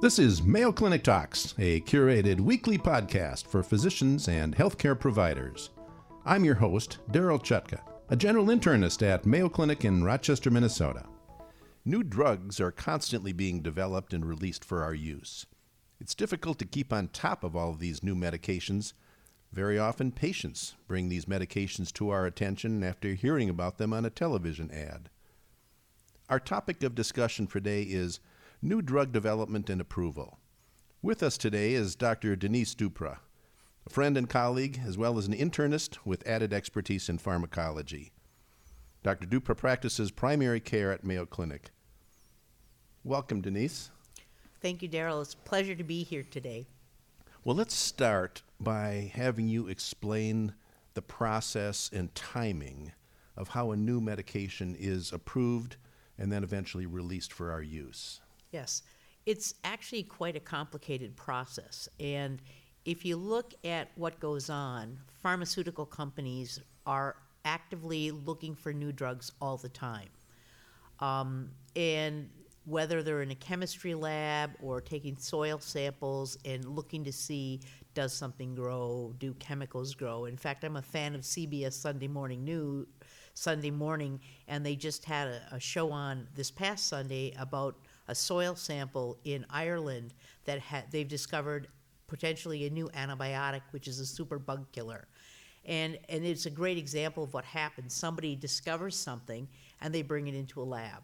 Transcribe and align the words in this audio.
This 0.00 0.18
is 0.18 0.42
Mayo 0.42 0.72
Clinic 0.72 1.04
Talks, 1.04 1.54
a 1.58 1.80
curated 1.80 2.40
weekly 2.40 2.78
podcast 2.78 3.46
for 3.46 3.62
physicians 3.62 4.28
and 4.28 4.56
healthcare 4.56 4.98
providers. 4.98 5.70
I'm 6.24 6.44
your 6.44 6.54
host, 6.54 6.98
Daryl 7.10 7.42
Chutka, 7.42 7.80
a 8.08 8.16
general 8.16 8.46
internist 8.46 9.06
at 9.06 9.26
Mayo 9.26 9.48
Clinic 9.48 9.84
in 9.84 10.04
Rochester, 10.04 10.50
Minnesota. 10.50 11.04
New 11.84 12.02
drugs 12.02 12.60
are 12.60 12.70
constantly 12.70 13.32
being 13.32 13.60
developed 13.60 14.14
and 14.14 14.24
released 14.24 14.64
for 14.64 14.82
our 14.82 14.94
use. 14.94 15.46
It's 16.00 16.14
difficult 16.14 16.58
to 16.60 16.64
keep 16.64 16.92
on 16.92 17.08
top 17.08 17.42
of 17.42 17.56
all 17.56 17.70
of 17.70 17.78
these 17.78 18.02
new 18.02 18.14
medications. 18.14 18.92
Very 19.52 19.78
often, 19.78 20.12
patients 20.12 20.74
bring 20.86 21.08
these 21.08 21.24
medications 21.24 21.92
to 21.94 22.10
our 22.10 22.26
attention 22.26 22.82
after 22.84 23.14
hearing 23.14 23.48
about 23.48 23.78
them 23.78 23.92
on 23.92 24.04
a 24.04 24.10
television 24.10 24.70
ad. 24.70 25.08
Our 26.28 26.38
topic 26.38 26.82
of 26.82 26.94
discussion 26.94 27.46
for 27.46 27.58
today 27.58 27.82
is 27.82 28.20
new 28.60 28.82
drug 28.82 29.12
development 29.12 29.70
and 29.70 29.80
approval. 29.80 30.38
With 31.00 31.22
us 31.22 31.38
today 31.38 31.72
is 31.72 31.96
Dr. 31.96 32.36
Denise 32.36 32.74
Dupras, 32.74 33.18
a 33.86 33.90
friend 33.90 34.16
and 34.18 34.28
colleague, 34.28 34.80
as 34.84 34.98
well 34.98 35.16
as 35.16 35.26
an 35.26 35.34
internist 35.34 35.96
with 36.04 36.26
added 36.26 36.52
expertise 36.52 37.08
in 37.08 37.16
pharmacology. 37.16 38.12
Dr. 39.02 39.26
Dupras 39.26 39.56
practices 39.56 40.10
primary 40.10 40.60
care 40.60 40.92
at 40.92 41.04
Mayo 41.04 41.24
Clinic. 41.24 41.70
Welcome, 43.04 43.40
Denise. 43.40 43.90
Thank 44.60 44.82
you, 44.82 44.88
Daryl. 44.88 45.22
It's 45.22 45.34
a 45.34 45.38
pleasure 45.38 45.74
to 45.74 45.84
be 45.84 46.02
here 46.02 46.24
today. 46.24 46.66
Well, 47.44 47.56
let's 47.56 47.74
start 47.74 48.42
by 48.60 49.12
having 49.14 49.48
you 49.48 49.68
explain 49.68 50.54
the 50.94 51.02
process 51.02 51.88
and 51.92 52.12
timing 52.14 52.92
of 53.36 53.48
how 53.48 53.70
a 53.70 53.76
new 53.76 54.00
medication 54.00 54.76
is 54.78 55.12
approved 55.12 55.76
and 56.18 56.32
then 56.32 56.42
eventually 56.42 56.84
released 56.84 57.32
for 57.32 57.52
our 57.52 57.62
use. 57.62 58.20
Yes, 58.50 58.82
it's 59.24 59.54
actually 59.62 60.02
quite 60.02 60.34
a 60.34 60.40
complicated 60.40 61.14
process. 61.16 61.88
And 62.00 62.42
if 62.84 63.04
you 63.04 63.16
look 63.16 63.54
at 63.64 63.92
what 63.94 64.18
goes 64.18 64.50
on, 64.50 64.98
pharmaceutical 65.22 65.86
companies 65.86 66.60
are 66.86 67.16
actively 67.44 68.10
looking 68.10 68.56
for 68.56 68.72
new 68.72 68.90
drugs 68.90 69.30
all 69.40 69.56
the 69.56 69.68
time. 69.68 70.08
Um, 70.98 71.50
and 71.76 72.28
whether 72.68 73.02
they're 73.02 73.22
in 73.22 73.30
a 73.30 73.34
chemistry 73.34 73.94
lab 73.94 74.50
or 74.62 74.80
taking 74.80 75.16
soil 75.16 75.58
samples 75.58 76.36
and 76.44 76.64
looking 76.66 77.02
to 77.04 77.12
see 77.12 77.60
does 77.94 78.12
something 78.12 78.54
grow, 78.54 79.14
do 79.18 79.32
chemicals 79.34 79.94
grow. 79.94 80.26
In 80.26 80.36
fact, 80.36 80.64
I'm 80.64 80.76
a 80.76 80.82
fan 80.82 81.14
of 81.14 81.22
CBS 81.22 81.72
Sunday 81.72 82.08
Morning 82.08 82.44
News 82.44 82.86
Sunday 83.38 83.70
morning, 83.70 84.20
and 84.48 84.66
they 84.66 84.74
just 84.74 85.04
had 85.04 85.28
a, 85.28 85.40
a 85.52 85.60
show 85.60 85.92
on 85.92 86.26
this 86.34 86.50
past 86.50 86.88
Sunday 86.88 87.32
about 87.38 87.76
a 88.08 88.14
soil 88.14 88.56
sample 88.56 89.16
in 89.24 89.46
Ireland 89.48 90.12
that 90.44 90.58
ha- 90.58 90.82
they've 90.90 91.06
discovered 91.06 91.68
potentially 92.08 92.66
a 92.66 92.70
new 92.70 92.88
antibiotic, 92.88 93.62
which 93.70 93.86
is 93.86 94.00
a 94.00 94.06
super 94.06 94.40
bug 94.40 94.66
killer. 94.72 95.06
And, 95.64 95.98
and 96.08 96.24
it's 96.24 96.46
a 96.46 96.50
great 96.50 96.78
example 96.78 97.22
of 97.22 97.32
what 97.32 97.44
happens. 97.44 97.94
Somebody 97.94 98.34
discovers 98.34 98.96
something 98.96 99.46
and 99.80 99.94
they 99.94 100.02
bring 100.02 100.26
it 100.26 100.34
into 100.34 100.60
a 100.60 100.64
lab. 100.64 101.02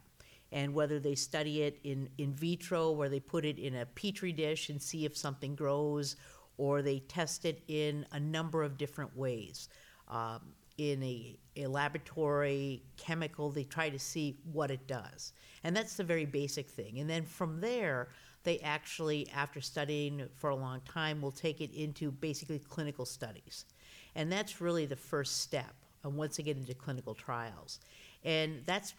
And 0.55 0.73
whether 0.73 1.01
they 1.01 1.17
study 1.17 1.63
it 1.63 1.81
in, 1.83 2.09
in 2.17 2.33
vitro, 2.33 2.93
where 2.93 3.09
they 3.11 3.21
put 3.21 3.45
it 3.45 3.59
in 3.59 3.75
a 3.75 3.85
petri 3.85 4.33
dish 4.33 4.71
and 4.71 4.81
see 4.81 5.05
if 5.05 5.17
something 5.17 5.57
grows, 5.57 6.17
or 6.57 6.81
they 6.81 7.01
test 7.01 7.45
it 7.45 7.63
in 7.69 8.07
a 8.13 8.21
number 8.21 8.63
of 8.63 8.79
different 8.79 9.15
ways. 9.17 9.69
Um, 10.09 10.41
in 10.79 11.03
a, 11.03 11.39
a 11.57 11.67
laboratory 11.67 12.85
chemical, 12.97 13.51
they 13.51 13.65
try 13.65 13.91
to 13.91 13.99
see 13.99 14.39
what 14.53 14.71
it 14.71 14.87
does. 14.87 15.33
And 15.65 15.77
that's 15.77 15.97
the 15.97 16.05
very 16.05 16.25
basic 16.25 16.69
thing. 16.69 17.01
And 17.01 17.11
then 17.11 17.25
from 17.25 17.61
there, 17.61 18.09
they 18.45 18.61
actually, 18.61 19.29
after 19.35 19.61
studying 19.61 20.29
for 20.37 20.51
a 20.51 20.57
long 20.57 20.81
time, 20.83 21.21
will 21.21 21.33
take 21.33 21.61
it 21.61 21.73
into 21.73 22.13
basically 22.13 22.61
clinical 22.61 23.05
studies. 23.05 23.67
And 24.15 24.31
that's 24.31 24.61
really 24.61 24.87
the 24.87 24.97
first 24.97 25.41
step 25.41 25.75
and 26.05 26.17
once 26.17 26.37
they 26.37 26.43
get 26.43 26.57
into 26.57 26.75
clinical 26.75 27.15
trials. 27.15 27.81
And 28.25 28.63
that's 28.65 28.95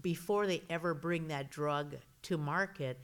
before 0.00 0.46
they 0.46 0.62
ever 0.68 0.94
bring 0.94 1.28
that 1.28 1.50
drug 1.50 1.96
to 2.22 2.38
market, 2.38 2.98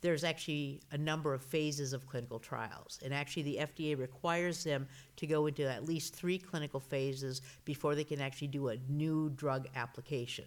there's 0.00 0.22
actually 0.22 0.80
a 0.92 0.98
number 0.98 1.32
of 1.32 1.42
phases 1.42 1.94
of 1.94 2.06
clinical 2.06 2.38
trials. 2.38 3.00
And 3.02 3.14
actually, 3.14 3.42
the 3.44 3.56
FDA 3.62 3.98
requires 3.98 4.62
them 4.62 4.86
to 5.16 5.26
go 5.26 5.46
into 5.46 5.66
at 5.66 5.86
least 5.86 6.14
three 6.14 6.38
clinical 6.38 6.78
phases 6.78 7.40
before 7.64 7.94
they 7.94 8.04
can 8.04 8.20
actually 8.20 8.48
do 8.48 8.68
a 8.68 8.76
new 8.88 9.30
drug 9.30 9.66
application. 9.74 10.44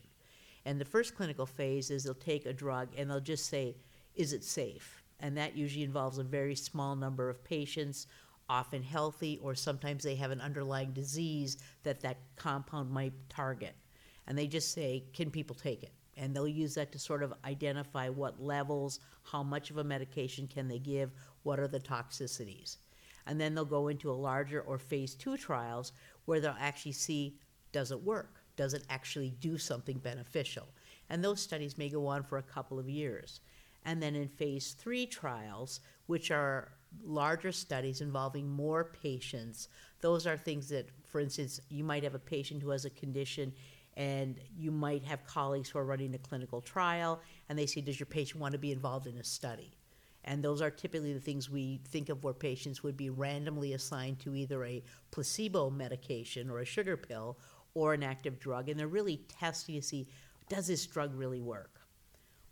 And 0.65 0.79
the 0.79 0.85
first 0.85 1.15
clinical 1.15 1.47
phase 1.47 1.89
is 1.89 2.03
they'll 2.03 2.13
take 2.13 2.45
a 2.45 2.53
drug 2.53 2.89
and 2.97 3.09
they'll 3.09 3.19
just 3.19 3.47
say, 3.47 3.77
is 4.13 4.33
it 4.33 4.43
safe? 4.43 5.01
And 5.19 5.35
that 5.37 5.57
usually 5.57 5.83
involves 5.83 6.19
a 6.19 6.23
very 6.23 6.55
small 6.55 6.95
number 6.95 7.27
of 7.27 7.43
patients, 7.43 8.05
often 8.49 8.83
healthy, 8.83 9.39
or 9.41 9.55
sometimes 9.55 10.03
they 10.03 10.15
have 10.15 10.31
an 10.31 10.41
underlying 10.41 10.91
disease 10.91 11.57
that 11.83 12.01
that 12.01 12.17
compound 12.35 12.89
might 12.89 13.13
target. 13.29 13.75
And 14.27 14.37
they 14.37 14.47
just 14.47 14.73
say, 14.73 15.05
can 15.13 15.31
people 15.31 15.55
take 15.55 15.83
it? 15.83 15.91
and 16.17 16.35
they'll 16.35 16.47
use 16.47 16.73
that 16.75 16.91
to 16.91 16.99
sort 16.99 17.23
of 17.23 17.33
identify 17.45 18.09
what 18.09 18.41
levels, 18.41 18.99
how 19.23 19.43
much 19.43 19.69
of 19.69 19.77
a 19.77 19.83
medication 19.83 20.47
can 20.47 20.67
they 20.67 20.79
give, 20.79 21.11
what 21.43 21.59
are 21.59 21.67
the 21.67 21.79
toxicities. 21.79 22.77
And 23.27 23.39
then 23.39 23.53
they'll 23.53 23.65
go 23.65 23.89
into 23.89 24.09
a 24.09 24.13
larger 24.13 24.61
or 24.61 24.79
phase 24.79 25.13
two 25.13 25.37
trials 25.37 25.91
where 26.25 26.39
they'll 26.39 26.55
actually 26.59 26.93
see 26.93 27.37
does 27.71 27.91
it 27.91 28.01
work? 28.01 28.41
Does 28.55 28.73
it 28.73 28.85
actually 28.89 29.29
do 29.39 29.57
something 29.57 29.99
beneficial? 29.99 30.67
And 31.09 31.23
those 31.23 31.41
studies 31.41 31.77
may 31.77 31.89
go 31.89 32.07
on 32.07 32.23
for 32.23 32.37
a 32.37 32.43
couple 32.43 32.79
of 32.79 32.89
years. 32.89 33.41
And 33.85 34.01
then 34.01 34.15
in 34.15 34.29
phase 34.29 34.71
three 34.71 35.05
trials, 35.05 35.81
which 36.07 36.31
are 36.31 36.71
larger 37.03 37.51
studies 37.51 38.01
involving 38.01 38.49
more 38.49 38.91
patients, 39.01 39.69
those 40.01 40.27
are 40.27 40.37
things 40.37 40.69
that, 40.69 40.89
for 41.05 41.19
instance, 41.19 41.59
you 41.69 41.83
might 41.83 42.03
have 42.03 42.15
a 42.15 42.19
patient 42.19 42.61
who 42.61 42.69
has 42.69 42.85
a 42.85 42.89
condition 42.89 43.53
and 43.95 44.39
you 44.55 44.71
might 44.71 45.03
have 45.03 45.25
colleagues 45.25 45.69
who 45.69 45.79
are 45.79 45.85
running 45.85 46.13
a 46.13 46.19
clinical 46.19 46.61
trial 46.61 47.19
and 47.49 47.57
they 47.57 47.65
say, 47.65 47.81
Does 47.81 47.99
your 47.99 48.07
patient 48.07 48.39
want 48.39 48.51
to 48.51 48.59
be 48.59 48.71
involved 48.71 49.07
in 49.07 49.17
a 49.17 49.23
study? 49.23 49.73
And 50.23 50.43
those 50.43 50.61
are 50.61 50.69
typically 50.69 51.13
the 51.13 51.21
things 51.21 51.49
we 51.49 51.79
think 51.87 52.09
of 52.09 52.23
where 52.23 52.33
patients 52.33 52.83
would 52.83 52.97
be 52.97 53.09
randomly 53.09 53.73
assigned 53.73 54.19
to 54.19 54.35
either 54.35 54.65
a 54.65 54.83
placebo 55.09 55.69
medication 55.69 56.49
or 56.49 56.59
a 56.59 56.65
sugar 56.65 56.97
pill 56.97 57.37
or 57.73 57.93
an 57.93 58.03
active 58.03 58.37
drug. 58.37 58.67
And 58.69 58.77
they're 58.79 58.87
really 58.87 59.21
testing 59.39 59.75
to 59.75 59.81
see 59.81 60.07
does 60.49 60.67
this 60.67 60.85
drug 60.85 61.13
really 61.15 61.41
work? 61.41 61.76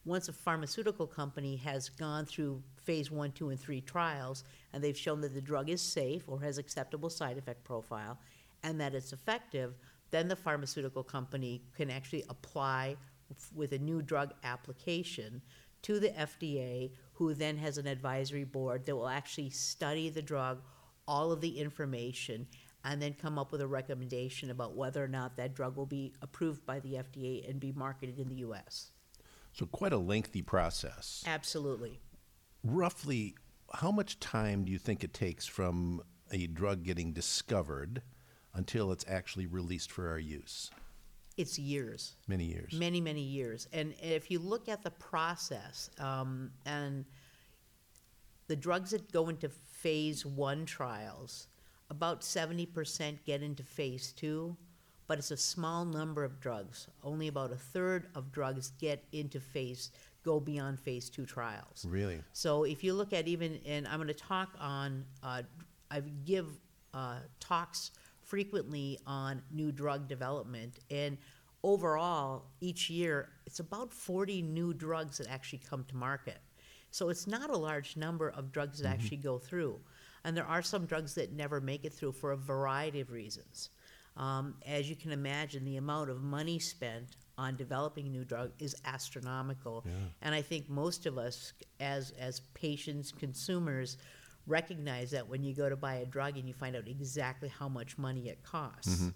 Once 0.06 0.30
a 0.30 0.34
pharmaceutical 0.34 1.08
company 1.08 1.56
has 1.56 1.90
gone 1.90 2.26
through 2.26 2.62
phase 2.84 3.10
one, 3.10 3.32
two, 3.32 3.50
and 3.50 3.60
three 3.60 3.82
trials, 3.82 4.44
and 4.72 4.84
they've 4.84 4.98
shown 4.98 5.20
that 5.20 5.34
the 5.34 5.42
drug 5.42 5.68
is 5.68 5.82
safe 5.82 6.24
or 6.28 6.40
has 6.40 6.60
acceptable 6.60 7.10
side 7.10 7.40
effect 7.40 7.64
profile 7.64 8.20
and 8.64 8.80
that 8.80 8.94
it's 8.94 9.14
effective, 9.14 9.74
then 10.12 10.28
the 10.28 10.36
pharmaceutical 10.36 11.04
company 11.04 11.64
can 11.76 11.90
actually 11.90 12.24
apply 12.30 12.96
with 13.56 13.72
a 13.72 13.80
new 13.80 14.02
drug 14.02 14.32
application 14.44 15.42
to 15.82 16.00
the 16.00 16.10
FDA, 16.10 16.92
who 17.14 17.34
then 17.34 17.58
has 17.58 17.78
an 17.78 17.86
advisory 17.86 18.44
board 18.44 18.86
that 18.86 18.96
will 18.96 19.08
actually 19.08 19.52
study 19.52 20.10
the 20.10 20.22
drug, 20.22 20.62
all 21.08 21.32
of 21.32 21.42
the 21.42 21.60
information, 21.60 22.48
and 22.84 23.00
then 23.00 23.14
come 23.14 23.38
up 23.38 23.52
with 23.52 23.62
a 23.62 23.68
recommendation 23.68 24.50
about 24.50 24.76
whether 24.76 25.04
or 25.04 25.08
not 25.08 25.38
that 25.38 25.54
drug 25.54 25.76
will 25.76 25.86
be 25.86 26.14
approved 26.22 26.66
by 26.66 26.80
the 26.80 26.94
FDA 26.94 27.48
and 27.48 27.60
be 27.60 27.72
marketed 27.72 28.20
in 28.20 28.30
the 28.30 28.38
US. 28.38 28.92
So, 29.56 29.66
quite 29.66 29.94
a 29.94 29.98
lengthy 29.98 30.42
process. 30.42 31.24
Absolutely. 31.26 32.02
Roughly, 32.66 33.36
how 33.74 33.90
much 33.90 34.20
time 34.20 34.66
do 34.66 34.72
you 34.72 34.78
think 34.78 35.02
it 35.02 35.14
takes 35.14 35.46
from 35.46 36.02
a 36.30 36.48
drug 36.48 36.84
getting 36.84 37.14
discovered 37.14 38.02
until 38.54 38.92
it's 38.92 39.06
actually 39.08 39.48
released 39.48 39.94
for 39.94 40.10
our 40.10 40.20
use? 40.20 40.72
It's 41.38 41.58
years. 41.58 42.16
Many 42.28 42.44
years. 42.46 42.74
Many, 42.74 43.00
many 43.00 43.22
years. 43.22 43.70
And 43.72 43.94
if 44.02 44.30
you 44.30 44.40
look 44.40 44.68
at 44.68 44.84
the 44.84 44.92
process 44.92 45.90
um, 46.00 46.52
and 46.66 47.06
the 48.48 48.58
drugs 48.58 48.92
that 48.92 49.10
go 49.14 49.30
into 49.30 49.48
phase 49.48 50.26
one 50.26 50.66
trials, 50.66 51.48
about 51.90 52.22
70% 52.22 53.24
get 53.26 53.42
into 53.42 53.64
phase 53.64 54.12
two, 54.12 54.58
but 55.08 55.18
it's 55.18 55.32
a 55.32 55.38
small 55.38 55.86
number 55.86 56.24
of 56.24 56.40
drugs. 56.40 56.88
Only 57.04 57.28
about 57.28 57.52
a 57.52 57.58
third 57.58 58.08
of 58.16 58.32
drugs 58.32 58.72
get 58.80 59.04
into 59.12 59.40
phase, 59.40 59.92
go 60.24 60.40
beyond 60.40 60.80
phase 60.80 61.10
two 61.10 61.26
trials. 61.26 61.86
Really? 61.88 62.22
So 62.34 62.64
if 62.64 62.84
you 62.84 62.94
look 62.94 63.14
at 63.14 63.28
even, 63.28 63.60
and 63.66 63.88
I'm 63.88 63.98
going 63.98 64.08
to 64.08 64.14
talk 64.14 64.50
on, 64.60 65.06
uh, 65.22 65.44
I 65.92 66.02
give 66.26 66.48
uh, 66.94 67.18
talks 67.40 67.92
frequently 68.24 69.00
on 69.06 69.42
new 69.52 69.72
drug 69.72 70.08
development. 70.08 70.80
And 70.90 71.18
overall, 71.64 72.46
each 72.60 72.90
year, 72.90 73.30
it's 73.46 73.60
about 73.60 73.94
40 73.94 74.42
new 74.42 74.74
drugs 74.74 75.20
that 75.20 75.28
actually 75.30 75.62
come 75.70 75.84
to 75.90 75.96
market. 75.96 76.40
So 76.90 77.10
it's 77.10 77.28
not 77.28 77.50
a 77.50 77.58
large 77.58 77.98
number 77.98 78.30
of 78.30 78.52
drugs 78.52 78.80
that 78.80 78.88
mm-hmm. 78.88 78.94
actually 78.94 79.18
go 79.18 79.38
through. 79.38 79.80
And 80.24 80.36
there 80.36 80.46
are 80.46 80.64
some 80.64 80.86
drugs 80.86 81.14
that 81.16 81.34
never 81.34 81.62
make 81.62 81.86
it 81.86 81.94
through 81.94 82.14
for 82.14 82.32
a 82.32 82.38
variety 82.38 83.02
of 83.02 83.12
reasons. 83.12 83.70
Um, 84.18 84.56
as 84.66 84.90
you 84.90 84.96
can 84.96 85.12
imagine, 85.12 85.66
the 85.66 85.78
amount 85.78 86.10
of 86.10 86.22
money 86.22 86.60
spent 86.60 87.18
on 87.38 87.56
developing 87.58 88.08
a 88.08 88.10
new 88.10 88.24
drug 88.24 88.52
is 88.60 88.76
astronomical. 88.86 89.86
And 90.22 90.34
I 90.34 90.42
think 90.42 90.70
most 90.70 91.06
of 91.06 91.18
us, 91.18 91.54
as, 91.80 92.12
as 92.12 92.40
patients, 92.54 93.12
consumers, 93.12 93.98
recognize 94.48 95.12
that 95.12 95.28
when 95.28 95.44
you 95.44 95.54
go 95.54 95.68
to 95.68 95.76
buy 95.76 95.96
a 95.96 96.06
drug 96.06 96.38
and 96.38 96.48
you 96.48 96.54
find 96.54 96.76
out 96.76 96.88
exactly 96.88 97.50
how 97.50 97.68
much 97.68 97.98
money 97.98 98.30
it 98.30 98.42
costs. 98.44 99.12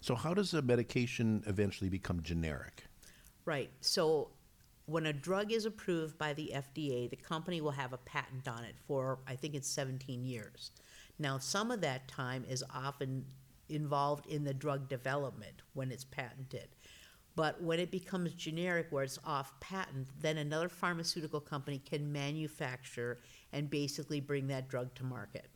So, 0.00 0.14
how 0.14 0.34
does 0.34 0.52
a 0.54 0.60
medication 0.60 1.42
eventually 1.46 1.88
become 1.88 2.22
generic? 2.22 2.84
Right. 3.44 3.70
So 3.80 4.30
when 4.86 5.06
a 5.06 5.12
drug 5.12 5.52
is 5.52 5.64
approved 5.64 6.18
by 6.18 6.34
the 6.34 6.52
FDA, 6.54 7.08
the 7.08 7.16
company 7.16 7.60
will 7.60 7.70
have 7.70 7.92
a 7.92 7.98
patent 7.98 8.48
on 8.48 8.64
it 8.64 8.74
for, 8.86 9.18
I 9.26 9.34
think 9.36 9.54
it's 9.54 9.68
17 9.68 10.24
years. 10.24 10.72
Now, 11.18 11.38
some 11.38 11.70
of 11.70 11.80
that 11.82 12.08
time 12.08 12.44
is 12.48 12.64
often 12.74 13.24
involved 13.68 14.26
in 14.26 14.44
the 14.44 14.54
drug 14.54 14.88
development 14.88 15.62
when 15.72 15.90
it's 15.90 16.04
patented. 16.04 16.68
But 17.36 17.60
when 17.60 17.80
it 17.80 17.90
becomes 17.90 18.32
generic, 18.34 18.86
where 18.90 19.02
it's 19.02 19.18
off 19.24 19.58
patent, 19.60 20.08
then 20.20 20.38
another 20.38 20.68
pharmaceutical 20.68 21.40
company 21.40 21.82
can 21.84 22.12
manufacture 22.12 23.18
and 23.52 23.68
basically 23.68 24.20
bring 24.20 24.46
that 24.48 24.68
drug 24.68 24.94
to 24.94 25.04
market. 25.04 25.48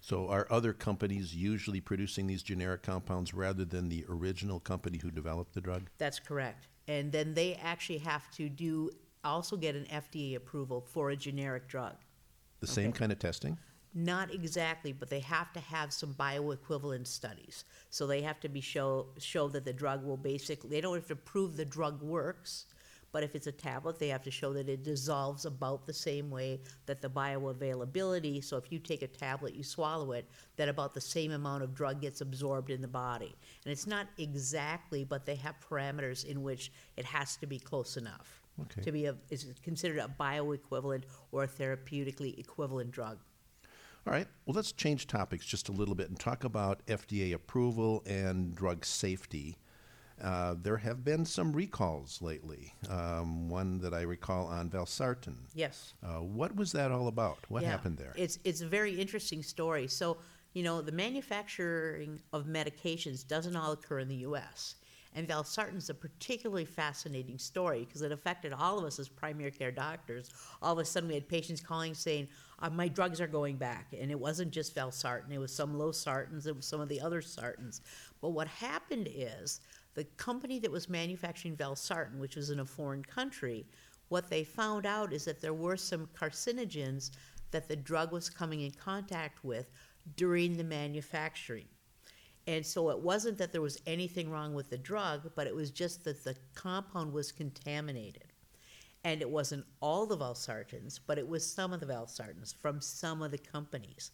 So, 0.00 0.28
are 0.28 0.46
other 0.50 0.74
companies 0.74 1.34
usually 1.34 1.80
producing 1.80 2.26
these 2.26 2.42
generic 2.42 2.82
compounds 2.82 3.32
rather 3.32 3.64
than 3.64 3.88
the 3.88 4.04
original 4.08 4.60
company 4.60 4.98
who 4.98 5.10
developed 5.10 5.54
the 5.54 5.62
drug? 5.62 5.88
That's 5.96 6.18
correct. 6.18 6.68
And 6.86 7.10
then 7.10 7.32
they 7.32 7.54
actually 7.54 7.98
have 7.98 8.30
to 8.32 8.50
do, 8.50 8.90
also 9.24 9.56
get 9.56 9.74
an 9.74 9.86
FDA 9.86 10.36
approval 10.36 10.82
for 10.82 11.10
a 11.10 11.16
generic 11.16 11.68
drug. 11.68 11.94
The 12.60 12.66
same 12.66 12.92
kind 12.92 13.12
of 13.12 13.18
testing? 13.18 13.58
Not 13.94 14.34
exactly, 14.34 14.92
but 14.92 15.08
they 15.08 15.20
have 15.20 15.52
to 15.52 15.60
have 15.60 15.92
some 15.92 16.14
bioequivalent 16.14 17.06
studies. 17.06 17.64
So 17.90 18.06
they 18.06 18.22
have 18.22 18.40
to 18.40 18.48
be 18.48 18.60
show, 18.60 19.06
show 19.18 19.48
that 19.48 19.64
the 19.64 19.72
drug 19.72 20.04
will 20.04 20.16
basically, 20.16 20.70
they 20.70 20.80
don't 20.80 20.96
have 20.96 21.06
to 21.06 21.16
prove 21.16 21.56
the 21.56 21.64
drug 21.64 22.02
works, 22.02 22.66
but 23.12 23.22
if 23.22 23.36
it's 23.36 23.46
a 23.46 23.52
tablet, 23.52 24.00
they 24.00 24.08
have 24.08 24.24
to 24.24 24.30
show 24.32 24.52
that 24.54 24.68
it 24.68 24.82
dissolves 24.82 25.44
about 25.44 25.86
the 25.86 25.92
same 25.92 26.28
way 26.28 26.60
that 26.86 27.00
the 27.00 27.08
bioavailability, 27.08 28.42
so 28.42 28.56
if 28.56 28.72
you 28.72 28.80
take 28.80 29.02
a 29.02 29.06
tablet, 29.06 29.54
you 29.54 29.62
swallow 29.62 30.10
it, 30.10 30.28
that 30.56 30.68
about 30.68 30.94
the 30.94 31.00
same 31.00 31.30
amount 31.30 31.62
of 31.62 31.76
drug 31.76 32.00
gets 32.00 32.20
absorbed 32.20 32.70
in 32.70 32.82
the 32.82 32.88
body. 32.88 33.32
And 33.64 33.70
it's 33.70 33.86
not 33.86 34.08
exactly, 34.18 35.04
but 35.04 35.24
they 35.24 35.36
have 35.36 35.54
parameters 35.60 36.24
in 36.24 36.42
which 36.42 36.72
it 36.96 37.04
has 37.04 37.36
to 37.36 37.46
be 37.46 37.60
close 37.60 37.96
enough. 37.96 38.42
Okay. 38.60 38.82
To 38.82 38.90
be 38.90 39.06
a, 39.06 39.14
is 39.30 39.46
considered 39.62 39.98
a 39.98 40.10
bioequivalent 40.18 41.04
or 41.30 41.44
a 41.44 41.48
therapeutically 41.48 42.36
equivalent 42.36 42.90
drug. 42.90 43.18
All 44.06 44.12
right, 44.12 44.26
well, 44.44 44.54
let's 44.54 44.72
change 44.72 45.06
topics 45.06 45.46
just 45.46 45.70
a 45.70 45.72
little 45.72 45.94
bit 45.94 46.10
and 46.10 46.20
talk 46.20 46.44
about 46.44 46.84
FDA 46.86 47.32
approval 47.32 48.02
and 48.06 48.54
drug 48.54 48.84
safety. 48.84 49.56
Uh, 50.22 50.54
there 50.60 50.76
have 50.76 51.04
been 51.04 51.24
some 51.24 51.52
recalls 51.54 52.20
lately. 52.20 52.74
Um, 52.90 53.48
one 53.48 53.78
that 53.78 53.94
I 53.94 54.02
recall 54.02 54.46
on 54.46 54.68
valsartan. 54.68 55.36
Yes. 55.54 55.94
Uh, 56.02 56.20
what 56.20 56.54
was 56.54 56.70
that 56.72 56.92
all 56.92 57.08
about? 57.08 57.38
What 57.48 57.62
Yeah. 57.62 57.70
happened 57.70 57.96
there? 57.96 58.12
It's 58.14 58.38
it's 58.44 58.60
a 58.60 58.68
very 58.68 59.00
interesting 59.00 59.42
story. 59.42 59.88
So, 59.88 60.18
you 60.52 60.62
know, 60.62 60.82
the 60.82 60.92
manufacturing 60.92 62.20
of 62.32 62.44
medications 62.44 63.26
doesn't 63.26 63.56
all 63.56 63.72
occur 63.72 64.00
in 64.00 64.08
the 64.08 64.16
US. 64.28 64.76
And 65.16 65.28
valsartan's 65.28 65.90
a 65.90 65.94
particularly 65.94 66.64
fascinating 66.64 67.38
story 67.38 67.84
because 67.84 68.02
it 68.02 68.10
affected 68.10 68.52
all 68.52 68.78
of 68.78 68.84
us 68.84 68.98
as 68.98 69.08
primary 69.08 69.52
care 69.52 69.70
doctors. 69.70 70.30
All 70.60 70.72
of 70.72 70.78
a 70.78 70.84
sudden, 70.84 71.08
we 71.08 71.14
had 71.14 71.28
patients 71.28 71.60
calling 71.60 71.94
saying, 71.94 72.28
uh, 72.58 72.70
"My 72.70 72.88
drugs 72.88 73.20
are 73.20 73.28
going 73.28 73.56
back," 73.56 73.92
and 73.96 74.10
it 74.10 74.18
wasn't 74.18 74.50
just 74.50 74.74
valsartan; 74.74 75.30
it 75.30 75.38
was 75.38 75.54
some 75.54 75.74
losartans, 75.74 76.48
it 76.48 76.56
was 76.56 76.66
some 76.66 76.80
of 76.80 76.88
the 76.88 77.00
other 77.00 77.22
sartans. 77.22 77.80
But 78.20 78.30
what 78.30 78.48
happened 78.48 79.08
is 79.08 79.60
the 79.94 80.04
company 80.04 80.58
that 80.58 80.70
was 80.72 80.88
manufacturing 80.88 81.56
valsartan, 81.56 82.18
which 82.18 82.34
was 82.34 82.50
in 82.50 82.58
a 82.58 82.64
foreign 82.66 83.04
country, 83.04 83.66
what 84.08 84.28
they 84.28 84.42
found 84.42 84.84
out 84.84 85.12
is 85.12 85.24
that 85.26 85.40
there 85.40 85.54
were 85.54 85.76
some 85.76 86.08
carcinogens 86.08 87.12
that 87.52 87.68
the 87.68 87.76
drug 87.76 88.10
was 88.10 88.28
coming 88.28 88.62
in 88.62 88.72
contact 88.72 89.44
with 89.44 89.70
during 90.16 90.56
the 90.56 90.64
manufacturing. 90.64 91.68
And 92.46 92.64
so 92.64 92.90
it 92.90 92.98
wasn't 92.98 93.38
that 93.38 93.52
there 93.52 93.62
was 93.62 93.80
anything 93.86 94.30
wrong 94.30 94.54
with 94.54 94.68
the 94.68 94.76
drug, 94.76 95.30
but 95.34 95.46
it 95.46 95.54
was 95.54 95.70
just 95.70 96.04
that 96.04 96.24
the 96.24 96.36
compound 96.54 97.12
was 97.12 97.32
contaminated. 97.32 98.32
And 99.02 99.20
it 99.20 99.28
wasn't 99.28 99.64
all 99.80 100.06
the 100.06 100.16
valsartans, 100.16 100.98
but 101.06 101.18
it 101.18 101.26
was 101.26 101.44
some 101.44 101.72
of 101.72 101.80
the 101.80 101.86
valsartans 101.86 102.54
from 102.54 102.80
some 102.80 103.22
of 103.22 103.30
the 103.30 103.38
companies. 103.38 104.10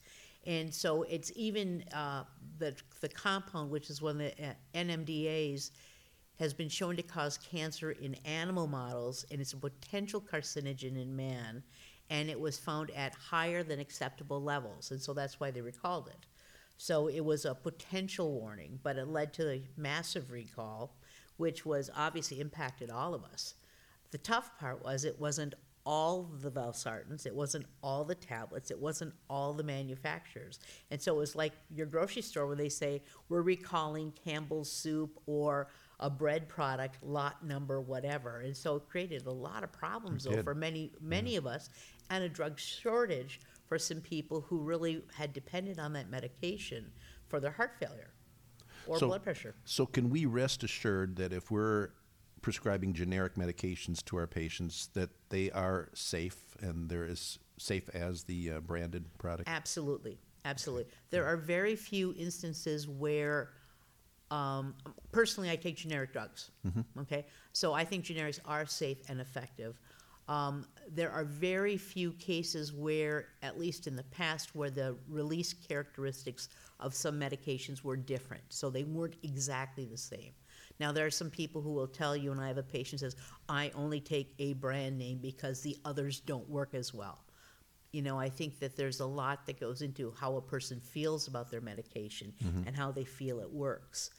And 0.47 0.73
so 0.73 1.03
it's 1.05 1.32
even 1.37 1.85
uh, 1.93 2.25
the, 2.59 2.75
the 3.00 3.09
compound, 3.09 3.71
which 3.71 3.91
is 3.91 4.00
one 4.00 4.21
of 4.21 4.37
the 4.37 4.49
uh, 4.49 4.53
NMDAs, 4.75 5.71
has 6.38 6.55
been 6.55 6.71
shown 6.71 6.97
to 6.97 7.03
cause 7.03 7.37
cancer 7.37 7.91
in 7.91 8.15
animal 8.25 8.67
models, 8.67 9.27
and 9.31 9.41
it's 9.41 9.53
a 9.53 9.56
potential 9.59 10.21
carcinogen 10.21 11.00
in 11.00 11.15
man. 11.15 11.62
And 12.09 12.31
it 12.31 12.41
was 12.41 12.59
found 12.59 12.91
at 12.93 13.15
higher 13.15 13.62
than 13.62 13.79
acceptable 13.79 14.43
levels, 14.43 14.91
and 14.91 15.00
so 15.00 15.12
that's 15.12 15.38
why 15.38 15.50
they 15.50 15.61
recalled 15.61 16.09
it. 16.09 16.27
So 16.81 17.09
it 17.09 17.23
was 17.23 17.44
a 17.44 17.55
potential 17.55 18.32
warning, 18.32 18.79
but 18.82 18.97
it 18.97 19.06
led 19.06 19.35
to 19.35 19.50
a 19.50 19.69
massive 19.77 20.31
recall, 20.31 20.97
which 21.37 21.67
was 21.67 21.91
obviously 21.94 22.41
impacted 22.41 22.91
all 22.91 23.12
of 23.12 23.23
us. 23.23 23.55
The 24.12 24.17
tough 24.17 24.59
part 24.59 24.82
was 24.82 25.05
it 25.05 25.21
wasn't 25.21 25.55
all 25.85 26.31
the 26.41 26.50
valsartans, 26.50 27.27
it 27.27 27.35
wasn't 27.35 27.67
all 27.82 28.05
the 28.05 28.15
tablets, 28.15 28.71
it 28.71 28.81
wasn't 28.81 29.12
all 29.29 29.53
the 29.53 29.62
manufacturers. 29.62 30.59
And 30.91 31.00
so 31.00 31.15
it 31.17 31.19
was 31.19 31.37
like 31.37 31.53
your 31.69 31.85
grocery 31.85 32.23
store 32.23 32.47
where 32.47 32.56
they 32.56 32.71
say, 32.71 33.03
we're 33.29 33.43
recalling 33.43 34.15
Campbell's 34.25 34.73
soup 34.73 35.19
or 35.27 35.69
a 35.99 36.09
bread 36.09 36.49
product, 36.49 36.97
lot 37.03 37.44
number, 37.44 37.82
whatever. 37.82 38.41
And 38.41 38.56
so 38.56 38.77
it 38.77 38.88
created 38.88 39.27
a 39.27 39.31
lot 39.31 39.65
of 39.65 39.71
problems 39.71 40.25
though 40.25 40.43
for 40.43 40.55
many, 40.55 40.93
many 40.99 41.37
of 41.37 41.47
us, 41.47 41.69
and 42.09 42.25
a 42.25 42.29
drug 42.29 42.59
shortage 42.59 43.38
for 43.70 43.78
some 43.78 44.00
people 44.00 44.40
who 44.40 44.58
really 44.58 45.00
had 45.14 45.32
depended 45.32 45.78
on 45.78 45.93
that 45.93 46.11
medication 46.11 46.90
for 47.28 47.38
their 47.38 47.52
heart 47.52 47.76
failure 47.78 48.11
or 48.88 48.99
So- 48.99 49.06
blood 49.06 49.22
pressure. 49.22 49.55
So, 49.64 49.87
can 49.87 50.11
we 50.11 50.26
rest 50.26 50.64
assured 50.64 51.14
that 51.17 51.32
if 51.32 51.52
we're 51.52 51.90
prescribing 52.43 52.93
generic 52.94 53.37
medications 53.37 54.05
to 54.06 54.17
our 54.17 54.26
patients, 54.26 54.88
that 54.94 55.11
they 55.28 55.52
are 55.52 55.88
safe 55.94 56.56
and 56.61 56.88
they're 56.90 57.05
as 57.05 57.38
safe 57.58 57.88
as 57.90 58.25
the 58.25 58.50
uh, 58.50 58.61
branded 58.61 59.05
product? 59.19 59.49
Absolutely, 59.49 60.19
absolutely. 60.44 60.90
There 61.11 61.25
are 61.25 61.37
very 61.37 61.76
few 61.76 62.12
instances 62.19 62.88
where, 62.88 63.52
um, 64.32 64.75
personally, 65.12 65.49
I 65.49 65.55
take 65.55 65.76
generic 65.76 66.12
drugs. 66.12 66.50
Okay, 66.99 67.25
so 67.52 67.72
I 67.72 67.84
think 67.84 68.05
generics 68.05 68.40
are 68.44 68.67
safe 68.67 68.98
and 69.08 69.20
effective. 69.20 69.79
Um, 70.31 70.65
there 70.89 71.10
are 71.10 71.25
very 71.25 71.77
few 71.77 72.13
cases 72.13 72.72
where, 72.72 73.27
at 73.43 73.58
least 73.58 73.89
in 73.89 73.96
the 73.96 74.05
past, 74.05 74.55
where 74.55 74.70
the 74.70 74.96
release 75.08 75.53
characteristics 75.53 76.49
of 76.79 76.94
some 76.94 77.19
medications 77.19 77.82
were 77.82 77.96
different, 77.96 78.44
so 78.49 78.70
they 78.70 78.84
weren't 78.84 79.17
exactly 79.25 79.87
the 79.87 79.99
same. 79.99 80.31
Now, 80.79 80.93
there 80.93 81.05
are 81.05 81.10
some 81.10 81.31
people 81.31 81.60
who 81.60 81.72
will 81.72 81.89
tell 81.89 82.17
you, 82.17 82.31
and 82.31 82.41
I 82.41 82.46
have 82.46 82.58
a 82.58 82.63
patient 82.63 83.01
who 83.01 83.06
says, 83.06 83.17
I 83.49 83.72
only 83.75 84.01
take 84.01 84.32
a 84.39 84.53
brand 84.55 84.96
name 84.96 85.19
because 85.19 85.63
the 85.63 85.77
others 85.84 86.20
don't 86.20 86.49
work 86.49 86.75
as 86.75 86.94
well. 86.94 87.19
You 87.91 88.03
know, 88.03 88.17
I 88.17 88.29
think 88.29 88.60
that 88.60 88.77
there's 88.77 89.01
a 89.01 89.06
lot 89.06 89.46
that 89.46 89.58
goes 89.58 89.82
into 89.82 90.15
how 90.17 90.37
a 90.37 90.41
person 90.41 90.79
feels 90.79 91.27
about 91.27 91.51
their 91.51 91.60
medication 91.60 92.32
and 92.67 92.77
how 92.77 92.93
they 92.93 93.05
feel 93.05 93.41
it 93.41 93.51
works. 93.51 94.10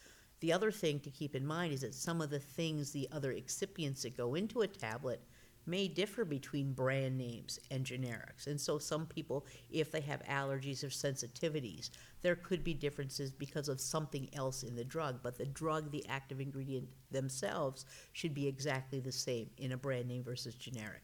The 0.42 0.52
other 0.52 0.72
thing 0.72 1.00
to 1.00 1.10
keep 1.10 1.36
in 1.36 1.46
mind 1.46 1.72
is 1.72 1.82
that 1.82 1.96
some 1.96 2.20
of 2.20 2.32
the 2.32 2.40
things, 2.40 2.92
the 2.92 3.08
other 3.14 3.34
excipients 3.34 4.02
that 4.02 4.18
go 4.18 4.36
into 4.36 4.60
a 4.60 4.68
tablet, 4.68 5.22
may 5.66 5.88
differ 5.88 6.26
between 6.26 6.74
brand 6.74 7.18
names 7.18 7.60
and 7.70 7.86
generics. 7.86 8.48
And 8.48 8.60
so 8.60 8.78
some 8.78 9.06
people, 9.06 9.46
if 9.70 9.92
they 9.92 10.02
have 10.02 10.22
allergies 10.24 10.84
or 10.84 10.88
sensitivities, 10.88 11.90
there 12.22 12.36
could 12.36 12.64
be 12.64 12.74
differences 12.74 13.32
because 13.32 13.70
of 13.70 13.80
something 13.80 14.30
else 14.34 14.64
in 14.64 14.76
the 14.76 14.84
drug. 14.84 15.20
But 15.22 15.38
the 15.38 15.46
drug, 15.46 15.92
the 15.92 16.06
active 16.08 16.42
ingredient 16.42 16.88
themselves, 17.12 17.86
should 18.14 18.34
be 18.34 18.48
exactly 18.48 19.00
the 19.00 19.12
same 19.12 19.50
in 19.58 19.72
a 19.72 19.78
brand 19.78 20.08
name 20.08 20.24
versus 20.24 20.56
generic. 20.56 21.02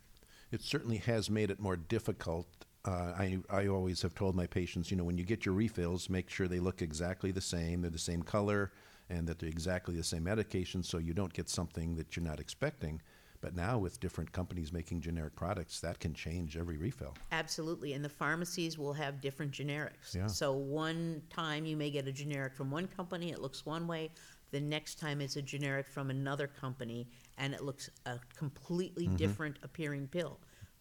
It 0.52 0.62
certainly 0.62 0.98
has 0.98 1.30
made 1.30 1.52
it 1.52 1.60
more 1.60 1.76
difficult. 1.76 2.48
Uh, 2.86 3.14
I, 3.18 3.40
I 3.50 3.68
always 3.68 4.02
have 4.02 4.16
told 4.16 4.36
my 4.36 4.48
patients, 4.48 4.90
you 4.90 4.98
know, 4.98 5.04
when 5.04 5.18
you 5.18 5.26
get 5.26 5.46
your 5.46 5.56
refills, 5.56 6.10
make 6.10 6.30
sure 6.30 6.48
they 6.48 6.60
look 6.60 6.82
exactly 6.82 7.32
the 7.32 7.42
same, 7.42 7.82
they're 7.82 7.92
the 7.92 7.98
same 7.98 8.24
color, 8.24 8.72
and 9.10 9.28
that 9.28 9.40
they're 9.40 9.50
exactly 9.50 9.96
the 9.96 10.04
same 10.04 10.24
medication 10.24 10.84
so 10.84 10.98
you 10.98 11.14
don't 11.14 11.34
get 11.34 11.50
something 11.50 11.96
that 11.96 12.16
you're 12.16 12.26
not 12.26 12.40
expecting. 12.40 13.02
But 13.41 13.56
now, 13.56 13.77
with 13.77 14.00
different 14.00 14.32
companies 14.32 14.74
making 14.74 15.01
generic 15.01 15.36
products, 15.36 15.79
that 15.82 16.00
can 16.00 16.13
change 16.13 16.58
every 16.58 16.77
refill. 16.77 17.13
Absolutely, 17.32 17.94
and 17.94 18.03
the 18.03 18.10
pharmacies 18.10 18.77
will 18.77 18.94
have 18.94 19.22
different 19.22 19.51
generics. 19.51 20.15
Yeah. 20.15 20.27
So 20.27 20.53
one 20.53 21.22
time 21.29 21.65
you 21.65 21.77
may 21.77 21.91
get 21.91 22.08
a 22.08 22.12
generic 22.12 22.56
from 22.56 22.72
one 22.72 22.88
company, 22.88 23.32
it 23.32 23.39
looks 23.41 23.65
one 23.65 23.88
way. 23.88 24.12
The 24.51 24.60
next 24.62 24.96
time 25.00 25.22
it's 25.22 25.36
a 25.36 25.41
generic 25.41 25.88
from 25.88 26.10
another 26.10 26.48
company, 26.48 27.08
and 27.38 27.53
it 27.53 27.63
looks 27.63 27.89
a 28.06 28.20
completely 28.36 29.03
Mm-hmm. 29.06 29.15
different 29.17 29.58
appearing 29.62 30.08
pill, 30.08 30.39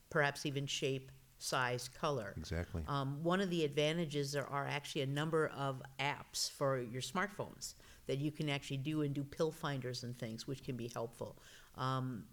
perhaps 0.08 0.46
even 0.46 0.66
shape, 0.66 1.10
size, 1.38 1.88
color. 1.88 2.34
Exactly. 2.36 2.82
Um, 2.88 3.18
one 3.22 3.40
of 3.40 3.50
the 3.50 3.64
advantages 3.64 4.32
there 4.32 4.46
are 4.48 4.66
actually 4.66 5.02
a 5.02 5.06
number 5.06 5.48
of 5.48 5.82
apps 5.98 6.50
for 6.50 6.80
your 6.80 7.02
smartphones 7.02 7.74
that 8.06 8.18
you 8.18 8.30
can 8.30 8.48
actually 8.48 8.76
do 8.78 9.02
and 9.02 9.12
do 9.12 9.24
pill 9.24 9.50
finders 9.50 10.04
and 10.04 10.16
things, 10.18 10.46
which 10.46 10.62
can 10.64 10.76
be 10.76 10.88
helpful. 10.94 11.36
Um, 11.76 12.24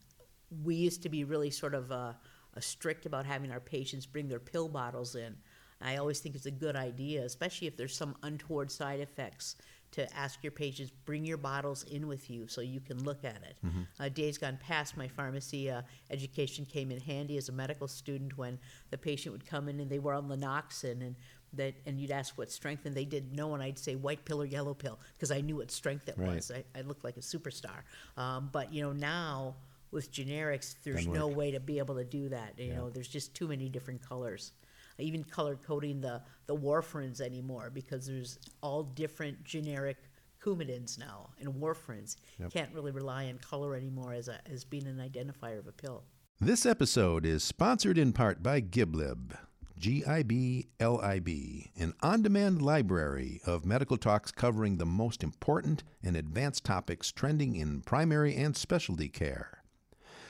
we 0.63 0.75
used 0.75 1.03
to 1.03 1.09
be 1.09 1.23
really 1.23 1.50
sort 1.50 1.73
of 1.73 1.91
uh, 1.91 1.95
uh, 1.95 2.59
strict 2.59 3.05
about 3.05 3.25
having 3.25 3.51
our 3.51 3.59
patients 3.59 4.05
bring 4.05 4.27
their 4.27 4.39
pill 4.39 4.67
bottles 4.67 5.15
in. 5.15 5.35
I 5.81 5.97
always 5.97 6.19
think 6.19 6.35
it's 6.35 6.45
a 6.45 6.51
good 6.51 6.75
idea, 6.77 7.23
especially 7.25 7.67
if 7.67 7.75
there's 7.75 7.95
some 7.95 8.15
untoward 8.23 8.71
side 8.71 9.01
effects, 9.01 9.55
to 9.91 10.12
ask 10.17 10.41
your 10.41 10.51
patients 10.51 10.91
bring 11.05 11.25
your 11.25 11.38
bottles 11.38 11.83
in 11.83 12.07
with 12.07 12.29
you 12.29 12.47
so 12.47 12.62
you 12.62 12.79
can 12.79 13.03
look 13.03 13.23
at 13.25 13.43
it. 13.43 13.57
Uh, 14.00 14.09
days 14.09 14.38
gone 14.38 14.57
past, 14.65 14.95
my 14.97 15.07
pharmacy 15.07 15.69
uh, 15.69 15.81
education 16.09 16.65
came 16.65 16.89
in 16.89 17.00
handy 17.00 17.38
as 17.38 17.50
a 17.50 17.51
medical 17.51 17.88
student 17.88 18.38
when 18.38 18.57
the 18.91 18.97
patient 18.97 19.33
would 19.33 19.45
come 19.45 19.67
in 19.69 19.79
and 19.79 19.89
they 19.89 20.00
were 20.00 20.13
on 20.13 20.29
Lanoxin 20.29 21.01
and 21.01 21.15
that, 21.53 21.75
and 21.85 22.00
you'd 22.00 22.09
ask 22.12 22.35
what 22.38 22.50
strength, 22.50 22.85
and 22.88 22.95
they 22.95 23.05
didn't 23.05 23.33
know, 23.33 23.53
and 23.53 23.62
I'd 23.62 23.77
say 23.77 23.95
white 23.95 24.25
pill 24.25 24.41
or 24.41 24.45
yellow 24.45 24.73
pill 24.73 25.00
because 25.15 25.29
I 25.31 25.41
knew 25.41 25.57
what 25.57 25.69
strength 25.69 26.07
it 26.07 26.15
Right. 26.17 26.35
was. 26.35 26.50
I, 26.50 26.63
I 26.75 26.81
looked 26.81 27.03
like 27.03 27.17
a 27.17 27.21
superstar. 27.21 27.83
Um, 28.17 28.50
but 28.51 28.73
you 28.73 28.81
know 28.81 28.93
now 28.93 29.55
with 29.93 30.12
generics, 30.12 30.75
there's 30.83 30.97
Doesn't 31.05 31.13
no 31.13 31.27
work. 31.27 31.38
way 31.38 31.51
to 31.51 31.59
be 31.59 31.77
able 31.77 31.95
to 31.95 32.03
do 32.03 32.29
that. 32.29 32.57
You 32.57 32.65
Yeah. 32.67 32.75
know, 32.75 32.89
there's 32.89 33.07
just 33.07 33.33
too 33.35 33.47
many 33.47 33.69
different 33.69 34.01
colors. 34.01 34.51
Even 35.00 35.23
color 35.23 35.55
coding 35.55 36.01
the 36.01 36.21
the 36.45 36.55
warfarins 36.55 37.21
anymore 37.21 37.69
because 37.73 38.05
there's 38.05 38.38
all 38.62 38.83
different 38.83 39.43
generic 39.43 39.97
coumadins 40.43 41.00
now 41.00 41.29
and 41.39 41.47
warfarins. 41.53 42.17
Yep. 42.39 42.51
Can't 42.51 42.73
really 42.73 42.91
rely 42.91 43.27
on 43.27 43.38
color 43.39 43.75
anymore 43.75 44.13
as 44.13 44.27
a, 44.27 44.39
as 44.51 44.63
being 44.65 44.85
an 44.88 44.97
identifier 44.97 45.57
of 45.57 45.67
a 45.67 45.71
pill. 45.71 46.03
This 46.39 46.65
episode 46.65 47.25
is 47.25 47.43
sponsored 47.43 47.97
in 47.97 48.12
part 48.13 48.43
by 48.43 48.59
Giblib, 48.62 49.38
G 49.79 50.03
I 50.05 50.21
B 50.23 50.67
L 50.79 51.00
I 51.01 51.19
B, 51.19 51.71
an 51.77 51.93
on 52.01 52.21
demand 52.21 52.62
library 52.62 53.39
of 53.45 53.65
medical 53.65 53.97
talks 53.97 54.31
covering 54.31 54.77
the 54.77 54.85
most 54.85 55.23
important 55.23 55.83
and 56.03 56.15
advanced 56.17 56.63
topics 56.65 57.12
trending 57.12 57.55
in 57.55 57.81
primary 57.81 58.35
and 58.35 58.55
specialty 58.55 59.07
care. 59.09 59.62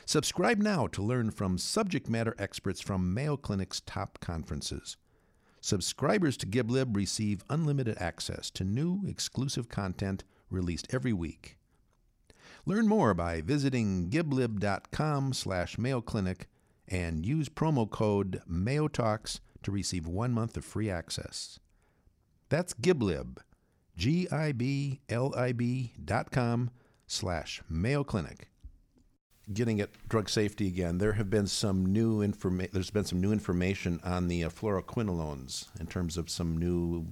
Subscribe 0.06 0.58
now 0.60 0.88
to 0.88 1.02
learn 1.02 1.32
from 1.32 1.58
subject 1.58 2.10
matter 2.10 2.36
experts 2.38 2.82
from 2.82 3.14
Mayo 3.14 3.38
Clinic's 3.38 3.82
top 3.82 4.20
conferences. 4.20 4.98
Subscribers 5.62 6.36
to 6.38 6.46
Giblib 6.46 6.96
receive 6.96 7.44
unlimited 7.50 7.98
access 8.00 8.52
to 8.52 8.66
new 8.66 9.02
exclusive 9.08 9.70
content 9.70 10.26
released 10.50 10.94
every 10.94 11.14
week. 11.14 11.58
Learn 12.66 12.88
more 12.88 13.14
by 13.14 13.42
visiting 13.42 14.10
giblib.com 14.10 15.34
slash 15.34 15.78
Mayo 15.78 16.02
Clinic 16.02 16.48
and 16.88 17.26
use 17.26 17.48
promo 17.48 17.90
code 17.90 18.42
MayoTalks 18.50 19.40
to 19.64 19.72
receive 19.72 20.06
one 20.06 20.34
month 20.34 20.58
of 20.58 20.66
free 20.66 20.90
access. 20.90 21.60
That's 22.50 22.74
Giblib, 22.74 23.38
G-I-B-L-I-B 23.96 25.94
dot 26.04 26.32
com 26.32 26.72
slash 27.08 27.62
Mayo 27.70 28.04
Clinic. 28.04 28.50
Getting 29.52 29.82
at 29.82 29.90
drug 30.08 30.30
safety 30.30 30.68
again, 30.68 31.00
there 31.00 31.14
have 31.14 31.30
been 31.30 31.48
some 31.48 31.86
new 31.86 32.26
informa- 32.26 32.72
there's 32.72 32.92
been 32.92 33.04
some 33.04 33.20
new 33.20 33.34
information 33.34 34.00
on 34.04 34.30
the 34.30 34.46
uh, 34.46 34.50
fluoroquinolones 34.50 35.68
in 35.82 35.88
terms 35.88 36.16
of 36.18 36.30
some 36.30 36.58
new 36.58 37.06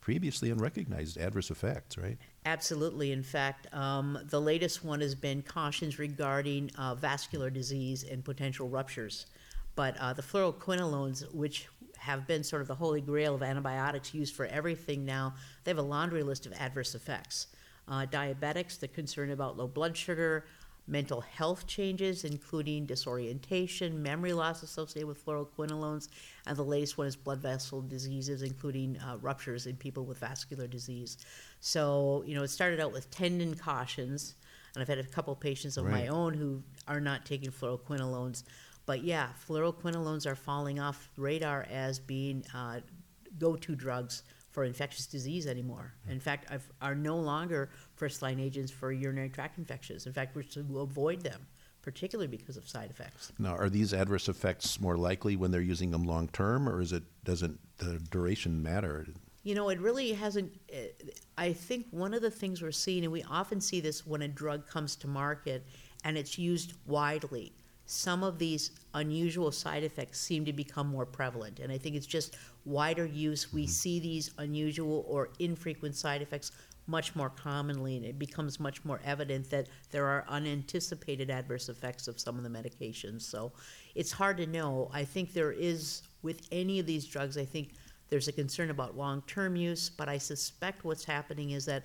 previously 0.00 0.50
unrecognized 0.50 1.16
adverse 1.16 1.50
effects, 1.50 1.96
right? 1.96 2.18
Absolutely. 2.44 3.12
In 3.12 3.22
fact, 3.22 3.72
um, 3.74 4.18
the 4.30 4.40
latest 4.40 4.84
one 4.84 5.00
has 5.00 5.14
been 5.14 5.42
cautions 5.42 5.98
regarding 5.98 6.70
uh, 6.76 6.94
vascular 6.94 7.48
disease 7.48 8.04
and 8.04 8.24
potential 8.24 8.68
ruptures. 8.68 9.26
But 9.74 9.96
uh, 9.98 10.12
the 10.12 10.22
fluoroquinolones, 10.22 11.30
which 11.34 11.68
have 11.98 12.26
been 12.26 12.42
sort 12.42 12.62
of 12.62 12.68
the 12.68 12.74
holy 12.74 13.00
grail 13.00 13.34
of 13.34 13.42
antibiotics 13.42 14.14
used 14.14 14.34
for 14.34 14.46
everything 14.46 15.04
now, 15.04 15.34
they 15.64 15.70
have 15.70 15.78
a 15.78 15.82
laundry 15.82 16.22
list 16.22 16.46
of 16.46 16.52
adverse 16.54 16.94
effects. 16.94 17.48
Uh, 17.86 18.06
diabetics, 18.06 18.78
the 18.78 18.88
concern 18.88 19.30
about 19.30 19.56
low 19.56 19.66
blood 19.66 19.96
sugar, 19.96 20.44
mental 20.88 21.20
health 21.20 21.66
changes, 21.66 22.24
including 22.24 22.86
disorientation, 22.86 24.02
memory 24.02 24.32
loss 24.32 24.62
associated 24.62 25.06
with 25.06 25.24
fluoroquinolones, 25.24 26.08
and 26.46 26.56
the 26.56 26.64
latest 26.64 26.96
one 26.96 27.06
is 27.06 27.14
blood 27.14 27.40
vessel 27.40 27.82
diseases, 27.82 28.42
including 28.42 28.98
uh, 28.98 29.18
ruptures 29.20 29.66
in 29.66 29.76
people 29.76 30.04
with 30.04 30.18
vascular 30.18 30.66
disease. 30.66 31.18
So, 31.60 32.24
you 32.26 32.34
know, 32.34 32.42
it 32.42 32.48
started 32.48 32.80
out 32.80 32.92
with 32.92 33.10
tendon 33.10 33.54
cautions, 33.54 34.34
and 34.74 34.82
I've 34.82 34.88
had 34.88 34.98
a 34.98 35.04
couple 35.04 35.34
patients 35.36 35.76
of 35.76 35.84
my 35.84 36.08
own 36.08 36.34
who 36.34 36.62
are 36.86 37.00
not 37.00 37.26
taking 37.26 37.50
fluoroquinolones. 37.50 38.44
But 38.86 39.04
yeah, 39.04 39.28
fluoroquinolones 39.46 40.26
are 40.26 40.34
falling 40.34 40.80
off 40.80 41.10
radar 41.16 41.66
as 41.70 41.98
being 41.98 42.42
uh, 42.54 42.80
go-to 43.38 43.74
drugs 43.74 44.22
for 44.58 44.64
infectious 44.64 45.06
disease 45.06 45.46
anymore. 45.46 45.94
In 46.08 46.18
fact, 46.18 46.50
I've, 46.50 46.68
are 46.82 46.96
no 46.96 47.16
longer 47.16 47.70
first-line 47.94 48.40
agents 48.40 48.72
for 48.72 48.90
urinary 48.90 49.28
tract 49.28 49.56
infections. 49.56 50.04
In 50.04 50.12
fact, 50.12 50.34
we're 50.34 50.42
to 50.42 50.80
avoid 50.80 51.20
them, 51.20 51.46
particularly 51.80 52.26
because 52.26 52.56
of 52.56 52.68
side 52.68 52.90
effects. 52.90 53.30
Now, 53.38 53.54
are 53.54 53.70
these 53.70 53.94
adverse 53.94 54.28
effects 54.28 54.80
more 54.80 54.96
likely 54.96 55.36
when 55.36 55.52
they're 55.52 55.60
using 55.60 55.92
them 55.92 56.02
long 56.02 56.26
term, 56.26 56.68
or 56.68 56.80
is 56.80 56.92
it 56.92 57.04
doesn't 57.22 57.60
the 57.76 58.00
duration 58.10 58.60
matter? 58.60 59.06
You 59.44 59.54
know, 59.54 59.68
it 59.68 59.78
really 59.78 60.12
hasn't. 60.12 60.50
uh, 60.74 60.78
I 61.36 61.52
think 61.52 61.86
one 61.92 62.12
of 62.12 62.20
the 62.20 62.30
things 62.32 62.60
we're 62.60 62.72
seeing, 62.72 63.04
and 63.04 63.12
we 63.12 63.22
often 63.30 63.60
see 63.60 63.78
this 63.78 64.04
when 64.04 64.22
a 64.22 64.28
drug 64.28 64.66
comes 64.66 64.96
to 64.96 65.06
market 65.06 65.64
and 66.02 66.18
it's 66.18 66.36
used 66.36 66.72
widely, 66.84 67.52
some 67.90 68.22
of 68.22 68.38
these 68.38 68.72
unusual 68.92 69.50
side 69.50 69.82
effects 69.82 70.20
seem 70.20 70.44
to 70.44 70.52
become 70.52 70.86
more 70.86 71.06
prevalent. 71.06 71.58
And 71.58 71.72
I 71.72 71.78
think 71.78 71.96
it's 71.96 72.06
just 72.06 72.36
wider 72.66 73.06
use. 73.06 73.50
We 73.50 73.62
mm-hmm. 73.62 73.70
see 73.70 73.98
these 73.98 74.30
unusual 74.36 75.06
or 75.08 75.30
infrequent 75.38 75.96
side 75.96 76.20
effects 76.20 76.52
much 76.86 77.16
more 77.16 77.30
commonly, 77.30 77.96
and 77.96 78.04
it 78.04 78.18
becomes 78.18 78.60
much 78.60 78.84
more 78.84 79.00
evident 79.06 79.48
that 79.48 79.68
there 79.90 80.04
are 80.04 80.26
unanticipated 80.28 81.30
adverse 81.30 81.70
effects 81.70 82.08
of 82.08 82.20
some 82.20 82.36
of 82.36 82.44
the 82.44 82.50
medications. 82.50 83.22
So 83.22 83.52
it's 83.94 84.12
hard 84.12 84.36
to 84.36 84.46
know. 84.46 84.90
I 84.92 85.04
think 85.04 85.32
there 85.32 85.52
is, 85.52 86.02
with 86.22 86.46
any 86.52 86.78
of 86.80 86.84
these 86.84 87.06
drugs, 87.06 87.38
I 87.38 87.46
think 87.46 87.70
there's 88.10 88.28
a 88.28 88.32
concern 88.32 88.68
about 88.68 88.98
long-term 88.98 89.56
use, 89.56 89.88
but 89.88 90.10
I 90.10 90.18
suspect 90.18 90.84
what's 90.84 91.04
happening 91.04 91.52
is 91.52 91.64
that 91.64 91.84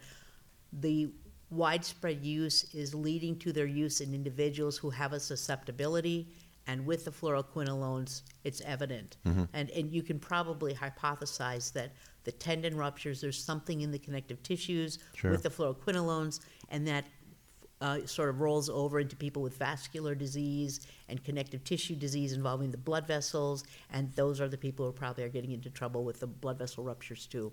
the 0.73 1.11
widespread 1.55 2.23
use 2.25 2.63
is 2.73 2.93
leading 2.93 3.37
to 3.39 3.51
their 3.53 3.65
use 3.65 4.01
in 4.01 4.13
individuals 4.13 4.77
who 4.77 4.89
have 4.89 5.13
a 5.13 5.19
susceptibility, 5.19 6.27
and 6.67 6.85
with 6.85 7.05
the 7.05 7.11
fluoroquinolones, 7.11 8.21
it's 8.43 8.61
evident. 8.61 9.17
And, 9.53 9.69
and 9.71 9.91
you 9.91 10.01
can 10.01 10.19
probably 10.19 10.73
hypothesize 10.73 11.73
that 11.73 11.91
the 12.23 12.31
tendon 12.31 12.77
ruptures, 12.77 13.19
there's 13.19 13.41
something 13.43 13.81
in 13.81 13.91
the 13.91 13.99
connective 13.99 14.41
tissues 14.43 14.99
Sure. 15.15 15.31
with 15.31 15.43
the 15.43 15.49
fluoroquinolones, 15.49 16.39
and 16.69 16.87
that 16.87 17.05
uh, 17.81 18.05
sort 18.05 18.29
of 18.29 18.39
rolls 18.39 18.69
over 18.69 19.01
into 19.01 19.15
people 19.15 19.41
with 19.41 19.57
vascular 19.57 20.15
disease 20.15 20.87
and 21.09 21.21
connective 21.25 21.65
tissue 21.65 21.95
disease 21.95 22.31
involving 22.31 22.71
the 22.71 22.77
blood 22.77 23.05
vessels, 23.05 23.65
and 23.91 24.09
those 24.13 24.39
are 24.39 24.47
the 24.47 24.57
people 24.57 24.85
who 24.85 24.93
probably 24.93 25.23
are 25.25 25.29
getting 25.29 25.51
into 25.51 25.69
trouble 25.69 26.05
with 26.05 26.21
the 26.21 26.27
blood 26.27 26.57
vessel 26.57 26.81
ruptures 26.83 27.27
too. 27.27 27.51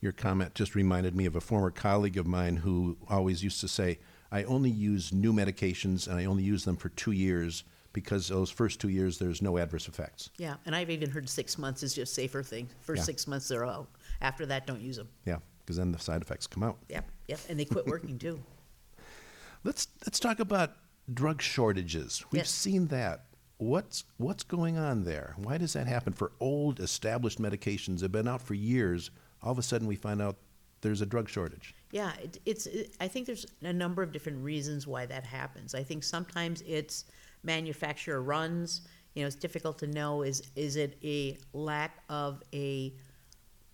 Your 0.00 0.12
comment 0.12 0.54
just 0.54 0.74
reminded 0.74 1.14
me 1.16 1.26
of 1.26 1.34
a 1.34 1.40
former 1.40 1.70
colleague 1.70 2.16
of 2.16 2.26
mine 2.26 2.56
who 2.58 2.96
always 3.08 3.42
used 3.42 3.60
to 3.60 3.68
say, 3.68 3.98
I 4.30 4.44
only 4.44 4.70
use 4.70 5.12
new 5.12 5.32
medications 5.32 6.06
and 6.06 6.18
I 6.18 6.26
only 6.26 6.44
use 6.44 6.64
them 6.64 6.76
for 6.76 6.88
two 6.90 7.12
years 7.12 7.64
because 7.92 8.28
those 8.28 8.50
first 8.50 8.80
two 8.80 8.90
years 8.90 9.18
there's 9.18 9.42
no 9.42 9.58
adverse 9.58 9.88
effects. 9.88 10.30
Yeah, 10.36 10.54
and 10.66 10.76
I've 10.76 10.90
even 10.90 11.10
heard 11.10 11.28
six 11.28 11.58
months 11.58 11.82
is 11.82 11.94
just 11.94 12.14
safer 12.14 12.42
thing. 12.42 12.68
First 12.80 13.00
Yeah. 13.00 13.04
six 13.04 13.26
months 13.26 13.48
they're 13.48 13.66
out. 13.66 13.88
After 14.20 14.46
that, 14.46 14.66
don't 14.66 14.80
use 14.80 14.96
them. 14.96 15.08
Yeah, 15.24 15.38
because 15.60 15.76
then 15.76 15.90
the 15.90 15.98
side 15.98 16.22
effects 16.22 16.46
come 16.46 16.62
out. 16.62 16.78
Yep, 16.90 17.10
yep, 17.26 17.40
and 17.48 17.58
they 17.58 17.64
quit 17.64 17.86
working 17.86 18.18
too. 18.18 18.40
Let's 19.64 19.88
let's 20.06 20.20
talk 20.20 20.38
about 20.38 20.74
drug 21.12 21.42
shortages. 21.42 22.24
We've 22.30 22.40
Yes. 22.40 22.50
seen 22.50 22.86
that. 22.88 23.24
What's 23.56 24.04
what's 24.18 24.44
going 24.44 24.78
on 24.78 25.02
there? 25.02 25.34
Why 25.36 25.58
does 25.58 25.72
that 25.72 25.88
happen 25.88 26.12
for 26.12 26.30
old 26.38 26.78
established 26.78 27.40
medications 27.40 27.96
that 27.96 28.02
have 28.02 28.12
been 28.12 28.28
out 28.28 28.40
for 28.40 28.54
years? 28.54 29.10
All 29.42 29.52
of 29.52 29.58
a 29.58 29.62
sudden 29.62 29.86
we 29.86 29.96
find 29.96 30.20
out 30.20 30.36
there's 30.80 31.00
a 31.00 31.06
drug 31.06 31.28
shortage. 31.28 31.74
Yeah, 31.90 32.12
it, 32.22 32.38
it's. 32.46 32.66
It, 32.66 32.94
I 33.00 33.08
think 33.08 33.26
there's 33.26 33.46
a 33.62 33.72
number 33.72 34.02
of 34.02 34.12
different 34.12 34.42
reasons 34.44 34.86
why 34.86 35.06
that 35.06 35.24
happens. 35.24 35.74
I 35.74 35.82
think 35.82 36.04
sometimes 36.04 36.62
it's 36.66 37.04
manufacturer 37.42 38.22
runs. 38.22 38.82
You 39.14 39.22
know, 39.22 39.26
it's 39.26 39.36
difficult 39.36 39.78
to 39.78 39.86
know 39.86 40.22
is 40.22 40.42
is 40.54 40.76
it 40.76 40.98
a 41.02 41.38
lack 41.52 41.98
of 42.08 42.42
a 42.52 42.94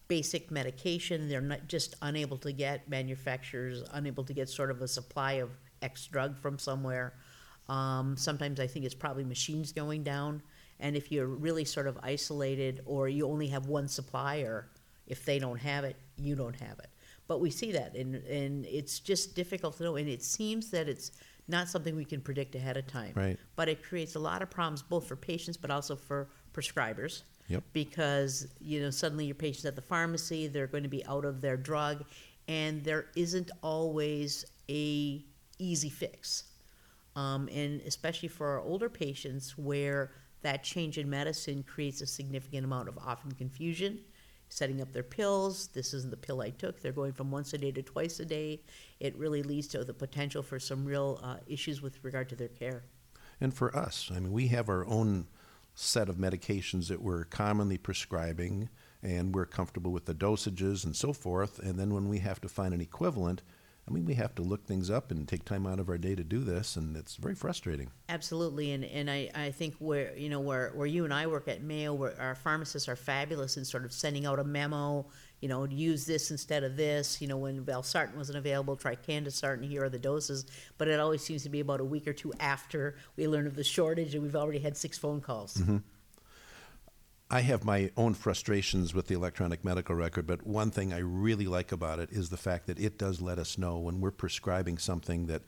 basic 0.06 0.50
medication 0.50 1.28
they're 1.28 1.40
not 1.40 1.66
just 1.66 1.94
unable 2.02 2.37
to 2.37 2.52
get 2.52 2.87
manufacturers 2.90 3.83
unable 3.92 4.23
to 4.23 4.35
get 4.35 4.50
sort 4.50 4.71
of 4.71 4.83
a 4.83 4.88
supply 4.88 5.35
of 5.35 5.50
X 5.80 6.06
drug 6.06 6.38
from 6.38 6.59
somewhere. 6.59 7.14
Um, 7.68 8.16
sometimes 8.16 8.61
I 8.61 8.66
think 8.66 8.85
it's 8.85 8.94
probably 8.94 9.25
machines 9.25 9.73
going 9.73 10.02
down, 10.02 10.42
and 10.80 10.97
if 10.97 11.11
you're 11.11 11.26
really 11.26 11.64
sort 11.64 11.87
of 11.87 11.99
isolated 12.02 12.83
or 12.85 13.09
you 13.09 13.26
only 13.26 13.49
have 13.49 13.66
one 13.66 13.88
supplier, 13.88 14.68
if 15.07 15.25
they 15.25 15.39
don't 15.39 15.59
have 15.59 15.85
it, 15.85 15.97
you 16.17 16.35
don't 16.35 16.57
have 16.57 16.79
it. 16.79 16.89
But 17.27 17.41
we 17.41 17.51
see 17.51 17.73
that, 17.73 17.95
and 17.97 18.17
and 18.17 18.67
it's 18.67 19.01
just 19.01 19.35
difficult 19.35 19.77
to 19.79 19.85
know, 19.85 19.97
and 19.97 20.09
it 20.09 20.23
seems 20.23 20.71
that 20.71 20.89
it's 20.89 21.13
not 21.49 21.69
something 21.69 21.95
we 21.97 22.05
can 22.05 22.21
predict 22.21 22.55
ahead 22.55 22.77
of 22.77 22.87
time. 22.87 23.13
Right. 23.15 23.39
But 23.57 23.69
it 23.69 23.83
creates 23.83 24.15
a 24.15 24.19
lot 24.19 24.43
of 24.43 24.51
problems 24.51 24.83
both 24.83 25.07
for 25.07 25.17
patients, 25.17 25.57
but 25.57 25.71
also 25.71 25.97
for 25.97 26.29
prescribers 26.53 27.23
Yep. 27.49 27.63
because 27.75 28.49
you 28.61 28.81
know 28.81 28.91
suddenly 28.91 29.27
your 29.27 29.35
patient's 29.35 29.67
at 29.67 29.77
the 29.77 29.83
pharmacy 29.83 30.47
they're 30.47 30.67
going 30.67 30.85
to 30.85 30.89
be 30.89 31.05
out 31.05 31.27
of 31.27 31.43
their 31.43 31.59
drug 31.59 32.05
and 32.49 32.83
there 32.85 33.07
isn't 33.17 33.51
always 33.63 34.45
a 34.71 35.23
easy 35.59 35.89
fix. 35.91 36.45
Um, 37.17 37.49
and 37.53 37.81
especially 37.83 38.29
for 38.29 38.47
our 38.49 38.61
older 38.61 38.89
patients 38.89 39.57
where 39.57 40.11
that 40.43 40.65
change 40.65 40.99
in 40.99 41.09
medicine 41.09 41.63
creates 41.63 42.01
a 42.01 42.07
significant 42.07 42.65
amount 42.65 42.89
of 42.89 42.99
often 42.99 43.33
confusion, 43.33 44.01
setting 44.49 44.81
up 44.81 44.93
their 44.93 45.03
pills. 45.03 45.69
This 45.69 45.95
isn't 45.95 46.11
the 46.11 46.17
pill 46.17 46.41
I 46.41 46.51
took. 46.51 46.81
They're 46.81 46.93
going 46.93 47.13
from 47.13 47.31
once 47.31 47.53
a 47.53 47.59
day 47.59 47.73
to 47.73 47.83
twice 47.83 48.21
a 48.21 48.25
day. 48.25 48.61
It 49.01 49.17
really 49.17 49.43
leads 49.43 49.67
to 49.69 49.85
the 49.85 49.95
potential 49.95 50.43
for 50.43 50.59
some 50.59 50.85
real 50.85 51.21
uh, 51.23 51.37
issues 51.47 51.83
with 51.83 52.03
regard 52.03 52.29
to 52.31 52.37
their 52.37 52.49
care. 52.49 52.85
And 53.41 53.53
for 53.53 53.77
us, 53.77 54.11
I 54.15 54.21
mean, 54.21 54.33
we 54.33 54.49
have 54.49 54.69
our 54.69 54.87
own 54.87 55.27
set 55.75 56.09
of 56.09 56.17
medications 56.17 56.89
that 56.89 57.03
we're 57.03 57.25
commonly 57.25 57.79
prescribing 57.79 58.69
and 59.03 59.35
we're 59.35 59.45
comfortable 59.45 59.93
with 59.93 60.07
the 60.07 60.15
dosages 60.15 60.85
and 60.85 60.95
so 60.97 61.13
forth. 61.13 61.59
And 61.59 61.79
then 61.79 61.93
when 61.93 62.09
we 62.09 62.21
have 62.21 62.41
to 62.43 62.49
find 62.49 62.73
an 62.73 62.81
equivalent, 62.81 63.43
I 63.87 63.91
mean, 63.93 64.07
we 64.07 64.14
have 64.14 64.35
to 64.37 64.43
look 64.43 64.67
things 64.67 64.91
up 64.91 65.11
and 65.11 65.29
take 65.29 65.45
time 65.45 65.67
out 65.67 65.79
of 65.79 65.91
our 65.91 65.99
day 65.99 66.14
to 66.14 66.25
do 66.25 66.41
this, 66.41 66.76
and 66.76 66.97
it's 66.97 67.17
very 67.17 67.35
frustrating. 67.35 67.91
Absolutely, 68.09 68.73
and, 68.73 68.83
and 68.85 69.11
I, 69.11 69.31
I 69.35 69.50
think 69.50 69.75
where 69.79 70.17
you 70.17 70.31
know 70.31 70.41
where, 70.41 70.71
where 70.75 70.87
you 70.87 71.05
and 71.05 71.12
I 71.12 71.26
work 71.26 71.49
at 71.49 71.62
Mayo, 71.62 71.93
where 71.93 72.19
our 72.19 72.35
pharmacists 72.35 72.88
are 72.88 72.97
fabulous 72.97 73.59
in 73.59 73.64
sort 73.64 73.85
of 73.85 73.93
sending 73.93 74.25
out 74.25 74.38
a 74.38 74.45
memo, 74.45 75.07
you 75.41 75.49
know, 75.49 75.64
use 75.64 76.07
this 76.07 76.31
instead 76.31 76.64
of 76.64 76.76
this. 76.76 77.21
You 77.21 77.29
know, 77.29 77.37
when 77.37 77.62
valsartan 77.62 78.17
wasn't 78.17 78.38
available, 78.38 78.75
try 78.75 78.97
candesartan. 78.97 79.69
Here 79.69 79.85
are 79.85 79.91
the 79.91 79.99
doses, 79.99 80.47
but 80.79 80.88
it 80.88 80.99
always 80.99 81.23
seems 81.23 81.43
to 81.43 81.50
be 81.50 81.61
about 81.61 81.81
a 81.81 81.85
week 81.85 82.09
or 82.09 82.14
two 82.14 82.33
after 82.41 82.97
we 83.17 83.29
learn 83.29 83.47
of 83.47 83.55
the 83.55 83.64
shortage, 83.64 84.14
and 84.14 84.23
we've 84.23 84.37
already 84.37 84.61
had 84.61 84.79
six 84.79 84.97
phone 84.97 85.21
calls. 85.21 85.59
Mm-hmm. 85.59 85.79
I 87.31 87.40
have 87.40 87.64
my 87.64 87.90
own 87.97 88.14
frustrations 88.14 88.95
with 88.95 89.07
the 89.07 89.14
electronic 89.14 89.64
medical 89.64 89.95
record, 89.95 90.26
but 90.26 90.47
one 90.47 90.71
thing 90.71 90.93
I 90.93 90.99
really 90.99 91.47
like 91.47 91.73
about 91.73 91.99
it 91.99 92.11
is 92.12 92.28
the 92.28 92.37
fact 92.37 92.66
that 92.66 92.78
it 92.78 92.99
does 92.99 93.21
let 93.21 93.38
us 93.38 93.57
know 93.57 93.78
when 93.78 94.00
we're 94.00 94.11
prescribing 94.11 94.76
something 94.78 95.26
that 95.26 95.43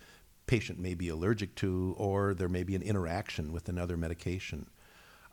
patient 0.47 0.79
may 0.79 0.95
be 0.95 1.09
allergic 1.09 1.55
to 1.57 1.95
or 1.99 2.33
there 2.33 2.49
may 2.49 2.63
be 2.63 2.75
an 2.75 2.83
interaction 2.83 3.53
with 3.53 3.69
another 3.69 3.97
medication. 3.97 4.67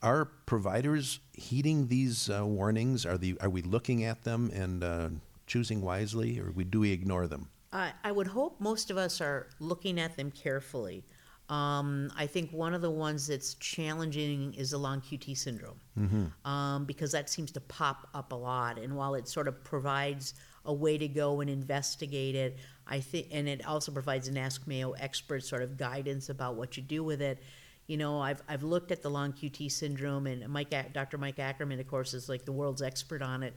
Are 0.01 0.25
providers 0.25 1.21
heeding 1.31 1.87
these 1.87 2.29
uh, 2.29 2.45
warnings? 2.45 3.05
Are, 3.05 3.17
the, 3.17 3.37
are 3.39 3.49
we 3.49 3.61
looking 3.61 4.03
at 4.03 4.23
them 4.23 4.51
and 4.53 4.83
uh, 4.83 5.09
choosing 5.47 5.81
wisely, 5.81 6.39
or 6.39 6.51
do 6.51 6.81
we 6.81 6.91
ignore 6.91 7.25
them? 7.25 7.49
I, 7.71 7.93
I 8.03 8.11
would 8.11 8.27
hope 8.27 8.59
most 8.59 8.91
of 8.91 8.97
us 8.97 9.21
are 9.21 9.47
looking 9.59 9.97
at 9.99 10.17
them 10.17 10.29
carefully. 10.29 11.05
Um, 11.53 12.11
I 12.17 12.25
think 12.25 12.51
one 12.51 12.73
of 12.73 12.81
the 12.81 12.89
ones 12.89 13.27
that's 13.27 13.53
challenging 13.55 14.55
is 14.55 14.71
the 14.71 14.79
long 14.79 15.01
QT 15.01 15.37
syndrome, 15.37 15.79
mm-hmm. 15.99 16.49
um, 16.49 16.85
because 16.85 17.11
that 17.11 17.29
seems 17.29 17.51
to 17.51 17.61
pop 17.61 18.09
up 18.15 18.31
a 18.31 18.35
lot. 18.35 18.79
And 18.79 18.95
while 18.95 19.13
it 19.13 19.27
sort 19.27 19.47
of 19.47 19.63
provides 19.63 20.33
a 20.65 20.73
way 20.73 20.97
to 20.97 21.07
go 21.07 21.41
and 21.41 21.49
investigate 21.51 22.33
it, 22.33 22.57
I 22.87 23.01
think, 23.01 23.27
and 23.31 23.47
it 23.47 23.67
also 23.67 23.91
provides 23.91 24.27
an 24.27 24.35
Ask 24.35 24.65
Mayo 24.65 24.93
expert 24.93 25.43
sort 25.43 25.61
of 25.61 25.77
guidance 25.77 26.29
about 26.29 26.55
what 26.55 26.75
you 26.75 26.81
do 26.81 27.03
with 27.03 27.21
it. 27.21 27.43
You 27.85 27.97
know, 27.97 28.19
I've, 28.19 28.41
I've 28.49 28.63
looked 28.63 28.91
at 28.91 29.03
the 29.03 29.09
long 29.09 29.31
QT 29.31 29.71
syndrome, 29.71 30.25
and 30.25 30.49
Mike, 30.49 30.73
Dr. 30.91 31.19
Mike 31.19 31.37
Ackerman, 31.37 31.79
of 31.79 31.87
course, 31.87 32.15
is 32.15 32.29
like 32.29 32.45
the 32.45 32.51
world's 32.51 32.81
expert 32.81 33.21
on 33.21 33.43
it, 33.43 33.53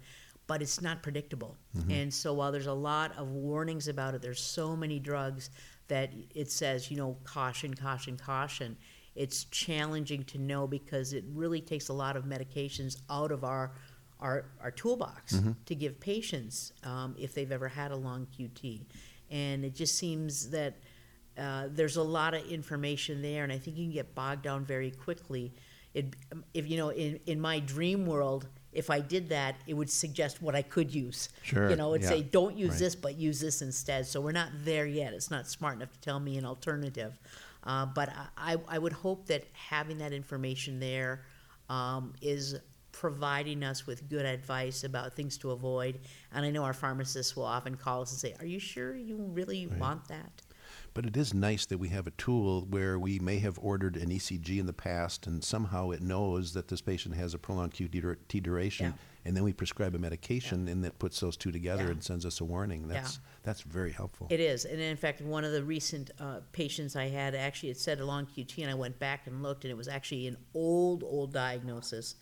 but 0.47 0.61
it's 0.61 0.83
not 0.83 1.03
predictable. 1.03 1.57
Mm-hmm. 1.75 1.91
And 1.91 2.15
so 2.15 2.35
while 2.35 2.53
there's 2.53 2.67
a 2.67 2.75
lot 2.75 3.17
of 3.17 3.29
warnings 3.31 3.89
about 3.89 4.15
it, 4.15 4.21
there's 4.21 4.43
so 4.43 4.77
many 4.77 4.99
drugs 4.99 5.49
that 5.89 6.11
it 6.35 6.51
says, 6.51 6.91
you 6.91 6.97
know, 6.97 7.17
caution, 7.25 7.75
caution, 7.75 8.17
caution. 8.17 8.77
It's 9.15 9.45
challenging 9.45 10.25
to 10.25 10.39
know 10.39 10.67
because 10.67 11.13
it 11.13 11.25
really 11.33 11.61
takes 11.61 11.89
a 11.89 11.93
lot 11.93 12.17
of 12.17 12.25
medications 12.25 12.99
out 13.09 13.33
of 13.33 13.45
our 13.45 13.73
our, 14.21 14.47
our 14.63 14.71
toolbox 14.71 15.35
mm-hmm. 15.35 15.53
to 15.67 15.75
give 15.75 16.01
patients 16.01 16.73
um, 16.85 17.15
if 17.19 17.35
they've 17.35 17.53
ever 17.53 17.69
had 17.69 17.91
a 17.91 17.97
long 17.97 18.27
QT. 18.39 18.81
And 19.31 19.65
it 19.65 19.75
just 19.75 19.97
seems 19.99 20.51
that 20.51 20.75
uh, 21.37 21.69
there's 21.71 21.97
a 21.97 22.03
lot 22.03 22.33
of 22.33 22.47
information 22.47 23.21
there, 23.21 23.45
and 23.45 23.53
I 23.53 23.59
think 23.59 23.77
you 23.77 23.85
can 23.85 23.93
get 23.93 24.15
bogged 24.15 24.43
down 24.43 24.65
very 24.65 24.91
quickly. 24.91 25.53
It, 25.93 26.17
if 26.55 26.69
you 26.69 26.79
know, 26.79 26.91
in, 26.91 27.21
in 27.27 27.41
my 27.41 27.59
dream 27.59 28.07
world, 28.07 28.49
if 28.77 28.91
I 28.91 29.01
did 29.01 29.31
that, 29.31 29.57
it 29.67 29.75
would 29.75 29.91
suggest 29.91 30.43
what 30.43 30.55
I 30.55 30.63
could 30.63 30.95
use. 30.95 31.31
Sure. 31.43 31.71
You 31.71 31.77
know, 31.77 31.95
it'd 31.95 32.03
yeah. 32.03 32.11
say, 32.11 32.23
don't 32.23 32.57
use 32.57 32.73
right. 32.73 32.79
this, 32.79 32.95
but 32.95 33.17
use 33.17 33.41
this 33.41 33.63
instead. 33.63 34.07
So 34.07 34.21
we're 34.21 34.33
not 34.33 34.51
there 34.65 34.87
yet. 34.87 35.15
It's 35.15 35.31
not 35.31 35.49
smart 35.49 35.77
enough 35.77 35.93
to 35.93 36.01
tell 36.01 36.21
me 36.21 36.37
an 36.37 36.45
alternative. 36.45 37.19
Uh, 37.65 37.87
but 37.87 38.13
I, 38.37 38.57
I 38.69 38.79
would 38.79 38.93
hope 38.93 39.27
that 39.27 39.45
having 39.53 39.99
that 39.99 40.13
information 40.13 40.79
there 40.79 41.23
um, 41.69 42.13
is 42.21 42.57
providing 42.93 43.63
us 43.63 43.87
with 43.87 44.09
good 44.09 44.25
advice 44.25 44.85
about 44.85 45.15
things 45.15 45.37
to 45.39 45.51
avoid. 45.51 45.99
And 46.33 46.45
I 46.47 46.51
know 46.51 46.63
our 46.63 46.73
pharmacists 46.73 47.35
will 47.35 47.45
often 47.45 47.77
call 47.77 48.03
us 48.03 48.13
and 48.13 48.21
say, 48.21 48.35
Are 48.41 48.47
you 48.47 48.59
sure 48.59 48.95
you 48.95 49.17
really 49.17 49.67
right. 49.67 49.79
want 49.79 50.09
that? 50.09 50.43
But 50.97 51.05
it 51.05 51.15
is 51.19 51.35
nice 51.35 51.67
that 51.67 51.77
we 51.77 51.91
have 51.91 52.07
a 52.07 52.11
tool 52.13 52.63
where 52.71 52.99
we 52.99 53.19
may 53.19 53.39
have 53.41 53.59
ordered 53.61 53.99
an 53.99 54.09
ECG 54.09 54.59
in 54.59 54.65
the 54.65 54.73
past 54.73 55.27
and 55.27 55.45
somehow 55.45 55.91
it 55.91 56.01
knows 56.01 56.55
that 56.55 56.69
this 56.69 56.81
patient 56.81 57.15
has 57.17 57.35
a 57.35 57.39
prolonged 57.39 57.75
QT 57.75 58.43
duration. 58.43 58.87
Yeah. 58.87 58.93
And 59.27 59.37
then 59.37 59.45
we 59.45 59.53
prescribe 59.53 59.95
a 59.95 59.99
medication, 59.99 60.67
Yeah. 60.67 60.73
and 60.73 60.85
that 60.85 60.99
puts 60.99 61.21
those 61.21 61.37
two 61.37 61.53
together 61.53 61.85
Yeah. 61.85 61.91
and 61.91 62.03
sends 62.03 62.25
us 62.25 62.41
a 62.41 62.45
warning. 62.45 62.89
That's 62.89 63.21
that's 63.43 63.61
very 63.61 63.93
helpful. 63.93 64.29
It 64.31 64.41
is, 64.41 64.65
and 64.65 64.81
in 64.81 64.97
fact, 64.97 65.21
one 65.21 65.45
of 65.45 65.53
the 65.53 65.63
recent 65.65 66.13
uh, 66.19 66.41
patients 66.53 66.97
I 66.97 67.09
had 67.09 67.35
actually 67.35 67.71
it 67.71 67.79
said 67.79 68.01
a 68.01 68.07
long 68.07 68.27
QT, 68.27 68.63
and 68.63 68.71
I 68.71 68.75
went 68.75 68.99
back 68.99 69.27
and 69.27 69.43
looked, 69.43 69.65
and 69.65 69.71
it 69.71 69.77
was 69.77 69.89
actually 69.89 70.27
an 70.29 70.37
old, 70.55 71.03
old 71.05 71.33
diagnosis, 71.33 72.15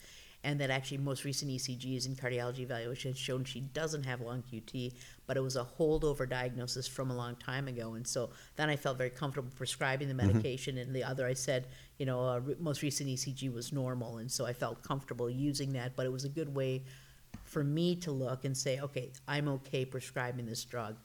and 0.44 0.60
that 0.60 0.70
actually 0.70 0.98
most 0.98 1.24
recent 1.24 1.50
ECGs 1.50 2.06
and 2.06 2.16
cardiology 2.16 2.60
evaluation 2.60 3.10
had 3.10 3.18
shown 3.18 3.42
she 3.44 3.60
doesn't 3.60 4.04
have 4.04 4.20
long 4.20 4.44
QT, 4.52 4.92
but 5.26 5.36
it 5.36 5.40
was 5.40 5.56
a 5.56 5.66
holdover 5.78 6.28
diagnosis 6.28 6.86
from 6.86 7.10
a 7.10 7.16
long 7.16 7.34
time 7.36 7.66
ago, 7.66 7.94
and 7.94 8.06
so 8.06 8.30
then 8.56 8.68
I 8.68 8.76
felt 8.76 8.98
very 8.98 9.10
comfortable 9.10 9.50
prescribing 9.56 10.06
the 10.06 10.14
medication, 10.14 10.78
and 10.78 10.94
the 10.94 11.02
other 11.02 11.26
I 11.26 11.32
said, 11.32 11.66
you 11.98 12.06
know, 12.06 12.20
uh, 12.20 12.38
re- 12.40 12.56
most 12.60 12.82
recent 12.82 13.08
ECG 13.08 13.52
was 13.52 13.72
normal, 13.72 14.18
and 14.18 14.30
so 14.30 14.44
I 14.44 14.52
felt 14.52 14.82
comfortable 14.82 15.30
using 15.30 15.72
that, 15.72 15.96
but 15.96 16.06
it 16.06 16.12
was 16.12 16.24
a 16.24 16.28
good 16.28 16.54
way 16.54 16.84
for 17.44 17.64
me 17.64 17.96
to 17.96 18.12
look 18.12 18.44
and 18.44 18.56
say, 18.56 18.80
okay, 18.80 19.10
I'm 19.26 19.48
okay 19.48 19.84
prescribing 19.84 20.46
this 20.46 20.64
drug. 20.64 20.96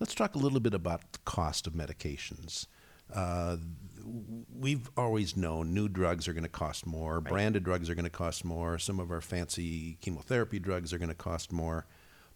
Let's 0.00 0.14
talk 0.14 0.34
a 0.34 0.38
little 0.38 0.60
bit 0.60 0.74
about 0.74 1.12
the 1.12 1.20
cost 1.24 1.68
of 1.68 1.74
medications. 1.74 2.66
Uh, 3.14 3.56
we've 4.04 4.90
always 4.96 5.36
known 5.36 5.72
new 5.74 5.88
drugs 5.88 6.26
are 6.28 6.32
going 6.32 6.42
to 6.44 6.48
cost 6.48 6.86
more, 6.86 7.20
Right. 7.20 7.30
branded 7.32 7.64
drugs 7.64 7.88
are 7.90 7.94
going 7.94 8.04
to 8.04 8.10
cost 8.10 8.44
more, 8.44 8.78
some 8.78 8.98
of 9.00 9.10
our 9.10 9.20
fancy 9.20 9.98
chemotherapy 10.00 10.58
drugs 10.58 10.92
are 10.92 10.98
going 10.98 11.08
to 11.08 11.14
cost 11.14 11.52
more. 11.52 11.86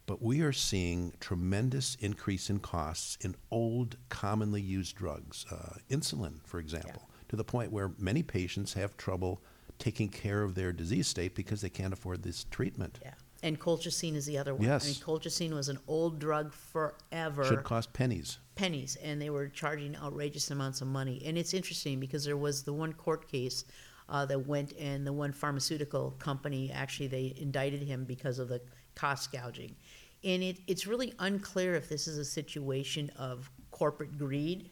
But 0.05 0.21
we 0.21 0.41
are 0.41 0.53
seeing 0.53 1.13
tremendous 1.19 1.95
increase 1.99 2.49
in 2.49 2.59
costs 2.59 3.17
in 3.21 3.35
old, 3.51 3.97
commonly 4.09 4.61
used 4.61 4.95
drugs, 4.95 5.45
uh, 5.51 5.79
insulin, 5.89 6.39
for 6.45 6.59
example, 6.59 7.09
to 7.27 7.35
the 7.35 7.43
point 7.43 7.71
where 7.73 7.91
many 7.97 8.23
patients 8.23 8.73
have 8.73 8.95
trouble 8.95 9.41
taking 9.79 10.07
care 10.07 10.43
of 10.43 10.55
their 10.55 10.71
disease 10.71 11.07
state 11.07 11.35
because 11.35 11.59
they 11.61 11.69
can't 11.69 11.91
afford 11.93 12.23
this 12.23 12.45
treatment. 12.45 12.99
Yeah. 13.01 13.13
And 13.43 13.59
colchicine 13.59 14.15
is 14.15 14.25
the 14.25 14.37
other 14.37 14.55
one. 14.55 14.63
Yes. 14.63 14.83
I 14.83 14.87
mean, 14.87 14.95
colchicine 14.95 15.53
was 15.53 15.69
an 15.69 15.77
old 15.87 16.19
drug 16.19 16.53
forever. 16.53 17.45
Should 17.45 17.63
cost 17.63 17.93
pennies. 17.93 18.39
pennies, 18.55 18.97
and 19.03 19.21
they 19.21 19.29
were 19.29 19.47
charging 19.47 19.95
outrageous 19.95 20.49
amounts 20.49 20.81
of 20.81 20.87
money. 20.87 21.21
And 21.25 21.37
it's 21.37 21.53
interesting 21.53 21.99
because 21.99 22.25
there 22.25 22.37
was 22.37 22.63
the 22.63 22.73
one 22.73 22.93
court 22.93 23.29
case 23.29 23.65
uh, 24.09 24.25
that 24.25 24.47
went, 24.47 24.73
and 24.79 25.05
the 25.05 25.13
one 25.13 25.31
pharmaceutical 25.31 26.11
company 26.17 26.71
actually 26.71 27.07
they 27.07 27.35
indicted 27.37 27.83
him 27.83 28.05
because 28.05 28.39
of 28.39 28.49
the 28.49 28.61
cost 28.95 29.31
gouging. 29.31 29.75
And 30.23 30.41
it, 30.41 30.57
it's 30.65 30.87
really 30.87 31.13
unclear 31.19 31.75
if 31.75 31.89
this 31.89 32.07
is 32.07 32.17
a 32.17 32.25
situation 32.25 33.11
of 33.17 33.51
corporate 33.69 34.17
greed, 34.17 34.71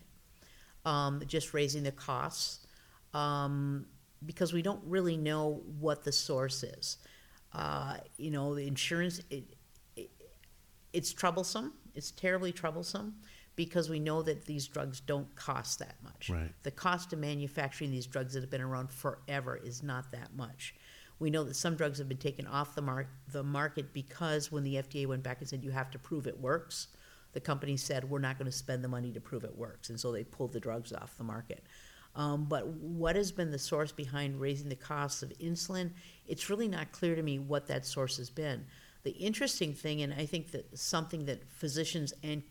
um, 0.85 1.21
just 1.27 1.53
raising 1.53 1.83
the 1.83 1.91
costs, 1.91 2.65
um, 3.13 3.85
because 4.25 4.53
we 4.53 4.63
don't 4.63 4.81
really 4.85 5.17
know 5.17 5.61
what 5.79 6.03
the 6.03 6.11
source 6.11 6.63
is. 6.63 6.97
Uh, 7.55 7.97
you 8.17 8.31
know, 8.31 8.53
the 8.53 8.67
insurance, 8.67 9.21
it, 9.29 9.45
it, 9.95 10.09
it's 10.91 11.13
troublesome. 11.13 11.73
It's 11.93 12.11
terribly 12.11 12.51
troublesome 12.51 13.15
because 13.55 13.89
we 13.89 13.99
know 13.99 14.21
that 14.21 14.45
these 14.45 14.67
drugs 14.67 14.99
don't 14.99 15.33
cost 15.35 15.79
that 15.79 15.95
much. 16.03 16.29
Right. 16.29 16.51
The 16.63 16.71
cost 16.71 17.13
of 17.13 17.19
manufacturing 17.19 17.91
these 17.91 18.05
drugs 18.05 18.33
that 18.33 18.41
have 18.41 18.49
been 18.49 18.61
around 18.61 18.91
forever 18.91 19.55
is 19.55 19.81
not 19.81 20.11
that 20.11 20.35
much. 20.35 20.75
We 21.19 21.29
know 21.29 21.45
that 21.45 21.55
some 21.55 21.75
drugs 21.75 21.97
have 21.99 22.09
been 22.09 22.17
taken 22.17 22.45
off 22.45 22.75
the, 22.75 22.81
mar- 22.81 23.07
the 23.31 23.43
market 23.43 23.93
because 23.93 24.51
when 24.51 24.65
the 24.65 24.75
FDA 24.75 25.07
went 25.07 25.23
back 25.23 25.39
and 25.39 25.47
said 25.47 25.63
you 25.63 25.71
have 25.71 25.89
to 25.91 25.99
prove 25.99 26.27
it 26.27 26.37
works, 26.37 26.87
the 27.31 27.39
company 27.39 27.77
said 27.77 28.09
we're 28.09 28.19
not 28.19 28.37
going 28.37 28.51
to 28.51 28.57
spend 28.57 28.83
the 28.83 28.89
money 28.89 29.11
to 29.11 29.21
prove 29.21 29.43
it 29.43 29.57
works, 29.57 29.89
and 29.89 29.99
so 29.99 30.11
they 30.11 30.23
pulled 30.23 30.53
the 30.53 30.59
drugs 30.59 30.93
off 30.93 31.17
the 31.17 31.23
market. 31.23 31.63
Um, 32.15 32.45
but 32.45 32.67
what 32.67 33.15
has 33.15 33.31
been 33.31 33.51
the 33.51 33.59
source 33.59 33.91
behind 33.91 34.39
raising 34.39 34.69
the 34.69 34.75
costs 34.75 35.21
of 35.21 35.37
insulin? 35.39 35.91
It's 36.25 36.49
really 36.49 36.67
not 36.67 36.91
clear 36.91 37.15
to 37.15 37.21
me 37.21 37.39
what 37.39 37.67
that 37.67 37.85
source 37.85 38.17
has 38.17 38.29
been. 38.29 38.65
The 39.03 39.11
interesting 39.11 39.73
thing, 39.73 40.01
and 40.01 40.13
I 40.13 40.25
think 40.25 40.51
that 40.51 40.77
something 40.77 41.25
that 41.25 41.49
physicians 41.51 42.13
and 42.23 42.41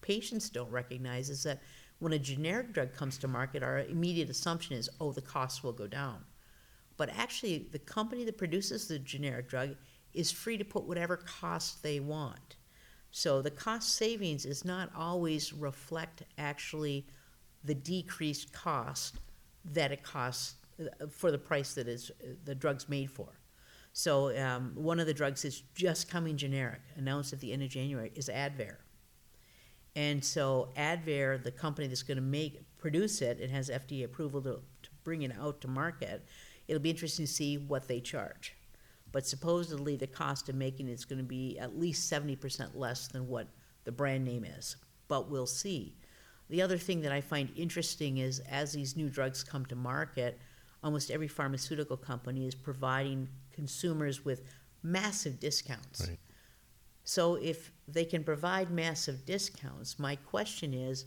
patients 0.00 0.50
don't 0.50 0.70
recognize, 0.70 1.30
is 1.30 1.44
that 1.44 1.62
when 2.00 2.12
a 2.12 2.18
generic 2.18 2.72
drug 2.72 2.92
comes 2.92 3.16
to 3.18 3.28
market, 3.28 3.62
our 3.62 3.78
immediate 3.78 4.28
assumption 4.28 4.76
is, 4.76 4.90
oh, 5.00 5.12
the 5.12 5.22
costs 5.22 5.62
will 5.62 5.72
go 5.72 5.86
down. 5.86 6.24
But 6.96 7.10
actually, 7.16 7.68
the 7.70 7.78
company 7.78 8.24
that 8.24 8.36
produces 8.36 8.88
the 8.88 8.98
generic 8.98 9.48
drug 9.48 9.76
is 10.12 10.32
free 10.32 10.58
to 10.58 10.64
put 10.64 10.84
whatever 10.84 11.16
cost 11.16 11.82
they 11.82 12.00
want. 12.00 12.56
So 13.12 13.40
the 13.40 13.50
cost 13.50 13.94
savings 13.94 14.44
is 14.44 14.64
not 14.64 14.90
always 14.96 15.52
reflect 15.52 16.24
actually 16.38 17.06
the 17.64 17.74
decreased 17.74 18.52
cost 18.52 19.18
that 19.64 19.92
it 19.92 20.02
costs 20.02 20.54
uh, 20.80 21.06
for 21.08 21.30
the 21.30 21.38
price 21.38 21.74
that 21.74 21.88
is 21.88 22.10
uh, 22.22 22.28
the 22.44 22.54
drug's 22.54 22.88
made 22.88 23.10
for. 23.10 23.28
So 23.92 24.36
um, 24.42 24.72
one 24.74 24.98
of 25.00 25.06
the 25.06 25.14
drugs 25.14 25.44
is 25.44 25.62
just 25.74 26.10
coming 26.10 26.36
generic, 26.36 26.80
announced 26.96 27.32
at 27.32 27.40
the 27.40 27.52
end 27.52 27.62
of 27.62 27.68
January, 27.68 28.10
is 28.14 28.28
Advair. 28.28 28.76
And 29.94 30.24
so 30.24 30.70
Advair, 30.76 31.42
the 31.42 31.50
company 31.50 31.86
that's 31.86 32.02
going 32.02 32.16
to 32.16 32.22
make 32.22 32.62
produce 32.78 33.20
it 33.20 33.38
and 33.40 33.50
has 33.50 33.68
FDA 33.68 34.04
approval 34.04 34.40
to, 34.42 34.60
to 34.82 34.90
bring 35.04 35.22
it 35.22 35.32
out 35.38 35.60
to 35.60 35.68
market, 35.68 36.26
it'll 36.66 36.80
be 36.80 36.90
interesting 36.90 37.26
to 37.26 37.32
see 37.32 37.58
what 37.58 37.86
they 37.86 38.00
charge. 38.00 38.56
But 39.12 39.26
supposedly 39.26 39.96
the 39.96 40.06
cost 40.06 40.48
of 40.48 40.54
making 40.54 40.88
it's 40.88 41.04
going 41.04 41.18
to 41.18 41.24
be 41.24 41.58
at 41.58 41.78
least 41.78 42.08
seventy 42.08 42.34
percent 42.34 42.78
less 42.78 43.08
than 43.08 43.28
what 43.28 43.48
the 43.84 43.92
brand 43.92 44.24
name 44.24 44.44
is. 44.44 44.76
But 45.06 45.30
we'll 45.30 45.46
see. 45.46 45.94
The 46.52 46.60
other 46.60 46.76
thing 46.76 47.00
that 47.00 47.12
I 47.12 47.22
find 47.22 47.48
interesting 47.56 48.18
is 48.18 48.40
as 48.40 48.74
these 48.74 48.94
new 48.94 49.08
drugs 49.08 49.42
come 49.42 49.64
to 49.66 49.74
market, 49.74 50.38
almost 50.84 51.10
every 51.10 51.26
pharmaceutical 51.26 51.96
company 51.96 52.46
is 52.46 52.54
providing 52.54 53.26
consumers 53.52 54.22
with 54.22 54.42
massive 54.82 55.40
discounts. 55.40 56.06
Right. 56.06 56.18
So 57.04 57.36
if 57.36 57.72
they 57.88 58.04
can 58.04 58.22
provide 58.22 58.70
massive 58.70 59.24
discounts, 59.24 59.98
my 59.98 60.16
question 60.16 60.74
is, 60.74 61.06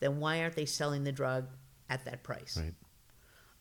then 0.00 0.18
why 0.18 0.42
aren't 0.42 0.56
they 0.56 0.66
selling 0.66 1.04
the 1.04 1.12
drug 1.12 1.46
at 1.88 2.04
that 2.06 2.24
price? 2.24 2.60
Right. 2.60 2.74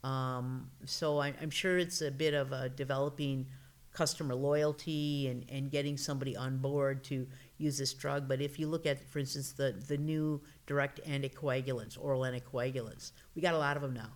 Um, 0.03 0.71
so 0.85 1.19
I, 1.19 1.35
I'm 1.39 1.51
sure 1.51 1.77
it's 1.77 2.01
a 2.01 2.09
bit 2.09 2.33
of 2.33 2.51
a 2.53 2.69
developing 2.69 3.45
customer 3.93 4.33
loyalty 4.33 5.27
and, 5.27 5.45
and 5.47 5.69
getting 5.69 5.95
somebody 5.95 6.35
on 6.35 6.57
board 6.57 7.03
to 7.03 7.27
use 7.59 7.77
this 7.77 7.93
drug. 7.93 8.27
But 8.27 8.41
if 8.41 8.57
you 8.57 8.67
look 8.67 8.85
at, 8.87 9.07
for 9.09 9.19
instance, 9.19 9.51
the, 9.51 9.75
the 9.87 9.97
new 9.97 10.41
direct 10.65 10.99
anticoagulants, 11.05 11.97
oral 11.99 12.21
anticoagulants, 12.21 13.11
we 13.35 13.41
got 13.41 13.53
a 13.53 13.57
lot 13.57 13.75
of 13.75 13.83
them 13.83 13.93
now. 13.93 14.11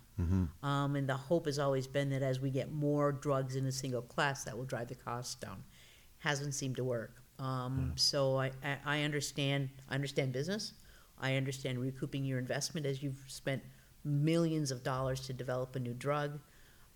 Um, 0.68 0.96
and 0.96 1.08
the 1.08 1.18
hope 1.18 1.46
has 1.46 1.60
always 1.60 1.86
been 1.86 2.10
that 2.12 2.22
as 2.24 2.40
we 2.40 2.50
get 2.50 2.72
more 2.72 3.12
drugs 3.12 3.56
in 3.56 3.66
a 3.66 3.72
single 3.72 4.02
class, 4.02 4.44
that 4.46 4.58
will 4.58 4.66
drive 4.66 4.88
the 4.88 4.96
costs 4.96 5.36
down. 5.36 5.64
Hasn't 6.20 6.54
seemed 6.56 6.78
to 6.78 6.84
work. 6.84 7.22
Um, 7.40 7.92
So 7.96 8.38
I, 8.38 8.52
I, 8.64 8.78
I 8.86 9.04
understand, 9.04 9.70
I 9.90 9.96
understand 9.96 10.32
business. 10.32 10.74
I 11.20 11.36
understand 11.36 11.80
recouping 11.80 12.24
your 12.26 12.40
investment 12.40 12.86
as 12.86 13.02
you've 13.04 13.24
spent 13.28 13.62
millions 14.04 14.72
of 14.72 14.84
dollars 14.84 15.22
to 15.28 15.34
develop 15.34 15.76
a 15.76 15.80
new 15.80 15.94
drug. 15.94 16.40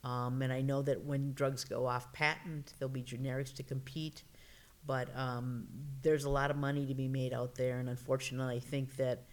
Um, 0.03 0.41
and 0.41 0.53
I 0.53 0.61
know 0.61 0.81
that 0.83 1.03
when 1.03 1.33
drugs 1.33 1.63
go 1.63 1.85
off 1.87 2.13
patent, 2.13 2.73
there'll 2.77 2.93
be 2.93 3.03
generics 3.03 3.53
to 3.55 3.63
compete. 3.63 4.23
But 4.87 5.15
um, 5.15 5.67
there's 6.01 6.23
a 6.23 6.29
lot 6.29 6.49
of 6.49 6.57
money 6.57 6.85
to 6.87 6.95
be 6.95 7.07
made 7.07 7.33
out 7.33 7.53
there, 7.55 7.79
and 7.79 7.89
unfortunately, 7.89 8.55
I 8.55 8.59
think 8.59 8.95
that 8.95 9.25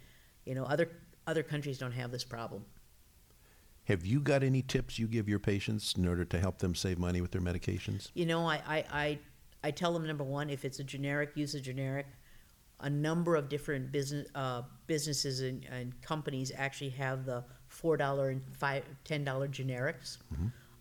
you 0.45 0.53
know 0.53 0.65
other 0.65 0.89
other 1.25 1.41
countries 1.41 1.77
don't 1.79 1.93
have 1.93 2.11
this 2.11 2.23
problem. 2.23 2.65
Have 3.85 4.05
you 4.05 4.19
got 4.19 4.43
any 4.43 4.61
tips 4.61 4.99
you 4.99 5.07
give 5.07 5.29
your 5.29 5.39
patients 5.39 5.93
in 5.95 6.07
order 6.07 6.25
to 6.25 6.39
help 6.39 6.57
them 6.57 6.73
save 6.75 6.97
money 6.97 7.21
with 7.21 7.31
their 7.31 7.41
medications? 7.41 8.09
You 8.15 8.25
know, 8.25 8.47
I, 8.47 8.55
I, 8.67 8.83
I, 8.91 9.19
I 9.63 9.71
tell 9.71 9.93
them 9.93 10.07
number 10.07 10.23
one, 10.23 10.49
if 10.49 10.65
it's 10.65 10.79
a 10.79 10.83
generic, 10.83 11.31
use 11.35 11.53
a 11.55 11.61
generic. 11.61 12.07
A 12.81 12.89
number 12.89 13.35
of 13.35 13.47
different 13.47 13.91
business 13.91 14.27
uh, 14.35 14.63
businesses 14.85 15.39
and, 15.39 15.65
and 15.71 15.99
companies 16.01 16.51
actually 16.57 16.89
have 16.89 17.25
the 17.25 17.45
four 17.69 17.95
dollar 17.95 18.29
and 18.29 18.41
five 18.57 18.83
ten 19.05 19.23
dollar 19.23 19.47
generics. 19.47 20.17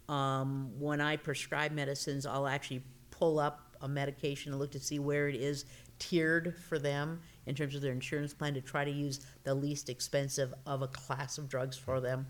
Um, 0.08 0.72
when 0.78 1.00
I 1.00 1.16
prescribe 1.16 1.70
medicines, 1.70 2.26
I'll 2.26 2.48
actually 2.48 2.82
pull 3.10 3.38
up 3.38 3.63
a 3.84 3.88
medication 3.88 4.50
and 4.50 4.60
look 4.60 4.72
to 4.72 4.80
see 4.80 4.98
where 4.98 5.28
it 5.28 5.36
is 5.36 5.66
tiered 5.98 6.56
for 6.68 6.78
them 6.78 7.20
in 7.46 7.54
terms 7.54 7.74
of 7.74 7.82
their 7.82 7.92
insurance 7.92 8.34
plan 8.34 8.54
to 8.54 8.60
try 8.60 8.84
to 8.84 8.90
use 8.90 9.20
the 9.44 9.54
least 9.54 9.88
expensive 9.88 10.52
of 10.66 10.82
a 10.82 10.88
class 10.88 11.38
of 11.38 11.48
drugs 11.48 11.76
for 11.76 12.00
them. 12.00 12.26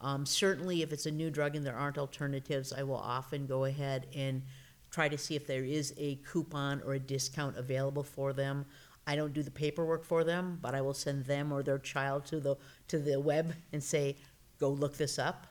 Um, 0.00 0.24
certainly, 0.24 0.82
if 0.82 0.92
it's 0.92 1.06
a 1.06 1.10
new 1.10 1.30
drug 1.30 1.56
and 1.56 1.66
there 1.66 1.76
aren't 1.76 1.98
alternatives, 1.98 2.72
I 2.72 2.82
will 2.82 2.96
often 2.96 3.46
go 3.46 3.64
ahead 3.64 4.06
and 4.14 4.42
try 4.90 5.08
to 5.08 5.18
see 5.18 5.36
if 5.36 5.46
there 5.46 5.64
is 5.64 5.94
a 5.96 6.16
coupon 6.16 6.82
or 6.84 6.94
a 6.94 6.98
discount 6.98 7.56
available 7.56 8.02
for 8.02 8.32
them. 8.32 8.66
I 9.06 9.16
don't 9.16 9.32
do 9.32 9.42
the 9.42 9.50
paperwork 9.50 10.04
for 10.04 10.24
them, 10.24 10.58
but 10.62 10.74
I 10.74 10.80
will 10.80 10.94
send 10.94 11.24
them 11.24 11.52
or 11.52 11.62
their 11.62 11.78
child 11.78 12.26
to 12.26 12.40
the 12.40 12.56
to 12.88 12.98
the 12.98 13.18
web 13.18 13.54
and 13.72 13.82
say, 13.82 14.16
"Go 14.58 14.70
look 14.70 14.96
this 14.96 15.18
up." 15.18 15.46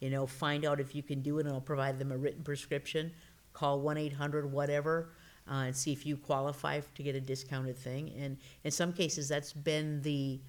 You 0.00 0.10
know, 0.10 0.26
find 0.26 0.64
out 0.64 0.80
if 0.80 0.94
you 0.94 1.02
can 1.02 1.22
do 1.22 1.38
it, 1.38 1.46
and 1.46 1.54
I'll 1.54 1.60
provide 1.60 1.98
them 1.98 2.10
a 2.10 2.18
written 2.18 2.42
prescription. 2.42 3.12
Call 3.52 3.80
one 3.80 3.96
eight 3.98 4.12
hundred 4.12 4.50
whatever 4.50 5.10
uh, 5.50 5.64
and 5.66 5.76
see 5.76 5.92
if 5.92 6.06
you 6.06 6.16
qualify 6.16 6.80
to 6.94 7.02
get 7.02 7.14
a 7.14 7.20
discounted 7.20 7.76
thing. 7.76 8.12
And 8.18 8.36
in 8.64 8.70
some 8.70 8.92
cases, 8.92 9.28
that's 9.28 9.52
been 9.52 10.02
the 10.02 10.40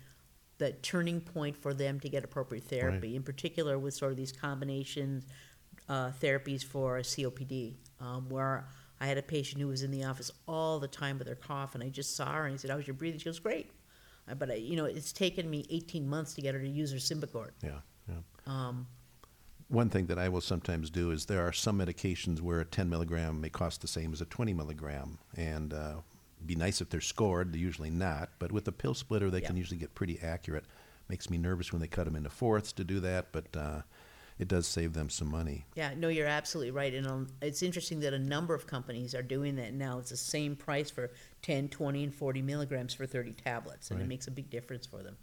the 0.60 0.72
turning 0.72 1.20
point 1.20 1.58
for 1.58 1.74
them 1.74 2.00
to 2.00 2.08
get 2.10 2.24
appropriate 2.24 2.64
therapy. 2.66 3.16
In 3.16 3.24
particular, 3.24 3.80
with 3.80 3.94
sort 3.96 4.12
of 4.12 4.18
these 4.18 4.32
combination 4.32 5.24
uh, 5.90 6.12
therapies 6.22 6.64
for 6.64 7.00
COPD, 7.00 7.76
um, 8.00 8.30
where 8.30 8.68
I 9.02 9.08
had 9.08 9.18
a 9.18 9.24
patient 9.24 9.62
who 9.62 9.68
was 9.68 9.82
in 9.84 9.92
the 9.92 10.04
office 10.04 10.32
all 10.48 10.80
the 10.80 10.88
time 10.88 11.18
with 11.18 11.28
her 11.28 11.36
cough, 11.36 11.74
and 11.74 11.84
I 11.84 11.90
just 11.90 12.16
saw 12.16 12.32
her 12.32 12.46
and 12.46 12.54
I 12.54 12.58
said, 12.58 12.70
"How's 12.70 12.88
your 12.88 12.94
breathing?" 12.94 13.20
She 13.20 13.26
goes, 13.26 13.40
"Great." 13.40 13.72
Uh, 14.30 14.36
But 14.36 14.52
I, 14.52 14.54
you 14.56 14.76
know, 14.76 14.86
it's 14.86 15.12
taken 15.12 15.50
me 15.50 15.66
18 15.70 16.08
months 16.08 16.34
to 16.36 16.42
get 16.42 16.54
her 16.54 16.62
to 16.62 16.68
use 16.70 16.92
her 16.92 16.98
Symbicort. 16.98 17.52
Yeah. 17.62 17.80
yeah. 18.08 18.16
Um, 18.46 18.88
One 19.74 19.90
thing 19.90 20.06
that 20.06 20.20
I 20.20 20.30
will 20.30 20.40
sometimes 20.40 20.92
do 20.92 21.10
is 21.10 21.26
there 21.26 21.42
are 21.42 21.52
some 21.52 21.80
medications 21.80 22.42
where 22.42 22.60
a 22.60 22.66
10 22.66 22.88
milligram 22.92 23.42
may 23.42 23.50
cost 23.50 23.82
the 23.82 23.88
same 23.88 24.14
as 24.14 24.22
a 24.22 24.26
20 24.26 24.54
milligram, 24.54 25.18
and 25.36 25.74
uh, 25.74 25.96
be 26.46 26.54
nice 26.54 26.80
if 26.80 26.92
they're 26.92 27.02
scored. 27.02 27.52
They're 27.52 27.60
usually 27.60 27.90
not, 27.90 28.30
but 28.38 28.52
with 28.52 28.68
a 28.68 28.72
pill 28.72 28.94
splitter, 28.94 29.32
they 29.32 29.42
can 29.42 29.58
usually 29.58 29.80
get 29.80 29.96
pretty 29.96 30.20
accurate. 30.22 30.66
Makes 31.10 31.32
me 31.32 31.40
nervous 31.40 31.72
when 31.72 31.82
they 31.82 31.88
cut 31.88 32.06
them 32.06 32.16
into 32.16 32.30
fourths 32.30 32.72
to 32.74 32.84
do 32.84 33.00
that, 33.00 33.32
but 33.32 33.46
uh, 33.58 33.82
it 34.38 34.48
does 34.48 34.68
save 34.68 34.94
them 34.94 35.10
some 35.10 35.32
money. 35.32 35.66
Yeah, 35.74 35.96
no, 35.98 36.08
you're 36.08 36.28
absolutely 36.28 36.70
right. 36.70 36.94
And 36.94 37.08
um, 37.08 37.28
it's 37.42 37.64
interesting 37.64 38.00
that 38.02 38.14
a 38.14 38.20
number 38.20 38.54
of 38.54 38.68
companies 38.68 39.16
are 39.16 39.24
doing 39.24 39.56
that 39.56 39.74
now. 39.74 39.98
It's 39.98 40.12
the 40.12 40.18
same 40.18 40.56
price 40.56 40.92
for 40.92 41.10
10, 41.42 41.70
20, 41.70 42.04
and 42.04 42.14
40 42.14 42.44
milligrams 42.44 42.94
for 42.94 43.08
30 43.08 43.34
tablets, 43.34 43.90
and 43.90 44.00
Right. 44.00 44.06
it 44.06 44.08
makes 44.08 44.28
a 44.28 44.32
big 44.32 44.52
difference 44.52 44.86
for 44.86 45.02
them. 45.02 45.18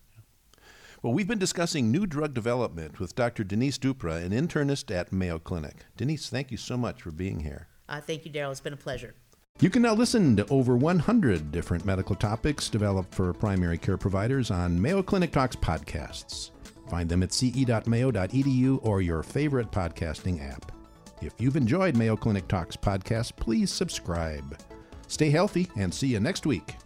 Well, 1.02 1.14
we've 1.14 1.26
been 1.26 1.38
discussing 1.38 1.90
new 1.90 2.06
drug 2.06 2.34
development 2.34 3.00
with 3.00 3.14
Dr. 3.14 3.42
Denise 3.42 3.78
Dupras, 3.78 4.22
an 4.22 4.32
internist 4.32 4.94
at 4.94 5.12
Mayo 5.12 5.38
Clinic. 5.38 5.86
Denise, 5.96 6.28
thank 6.28 6.50
you 6.50 6.58
so 6.58 6.76
much 6.76 7.00
for 7.00 7.10
being 7.10 7.40
here. 7.40 7.68
Uh, 7.88 8.02
thank 8.02 8.26
you, 8.26 8.30
Daryl. 8.30 8.50
It's 8.50 8.60
been 8.60 8.74
a 8.74 8.76
pleasure. 8.76 9.14
You 9.60 9.70
can 9.70 9.80
now 9.80 9.94
listen 9.94 10.36
to 10.36 10.46
over 10.48 10.76
100 10.76 11.50
different 11.50 11.86
medical 11.86 12.14
topics 12.14 12.68
developed 12.68 13.14
for 13.14 13.32
primary 13.32 13.78
care 13.78 13.96
providers 13.96 14.50
on 14.50 14.80
Mayo 14.80 15.02
Clinic 15.02 15.32
Talks 15.32 15.56
podcasts. 15.56 16.50
Find 16.90 17.08
them 17.08 17.22
at 17.22 17.32
ce.mayo.edu 17.32 18.80
or 18.82 19.00
your 19.00 19.22
favorite 19.22 19.70
podcasting 19.70 20.46
app. 20.52 20.70
If 21.22 21.32
you've 21.38 21.56
enjoyed 21.56 21.96
Mayo 21.96 22.16
Clinic 22.16 22.46
Talks 22.46 22.76
podcast, 22.76 23.36
please 23.36 23.70
subscribe. 23.70 24.58
Stay 25.08 25.30
healthy 25.30 25.70
and 25.76 25.92
see 25.92 26.08
you 26.08 26.20
next 26.20 26.44
week. 26.44 26.76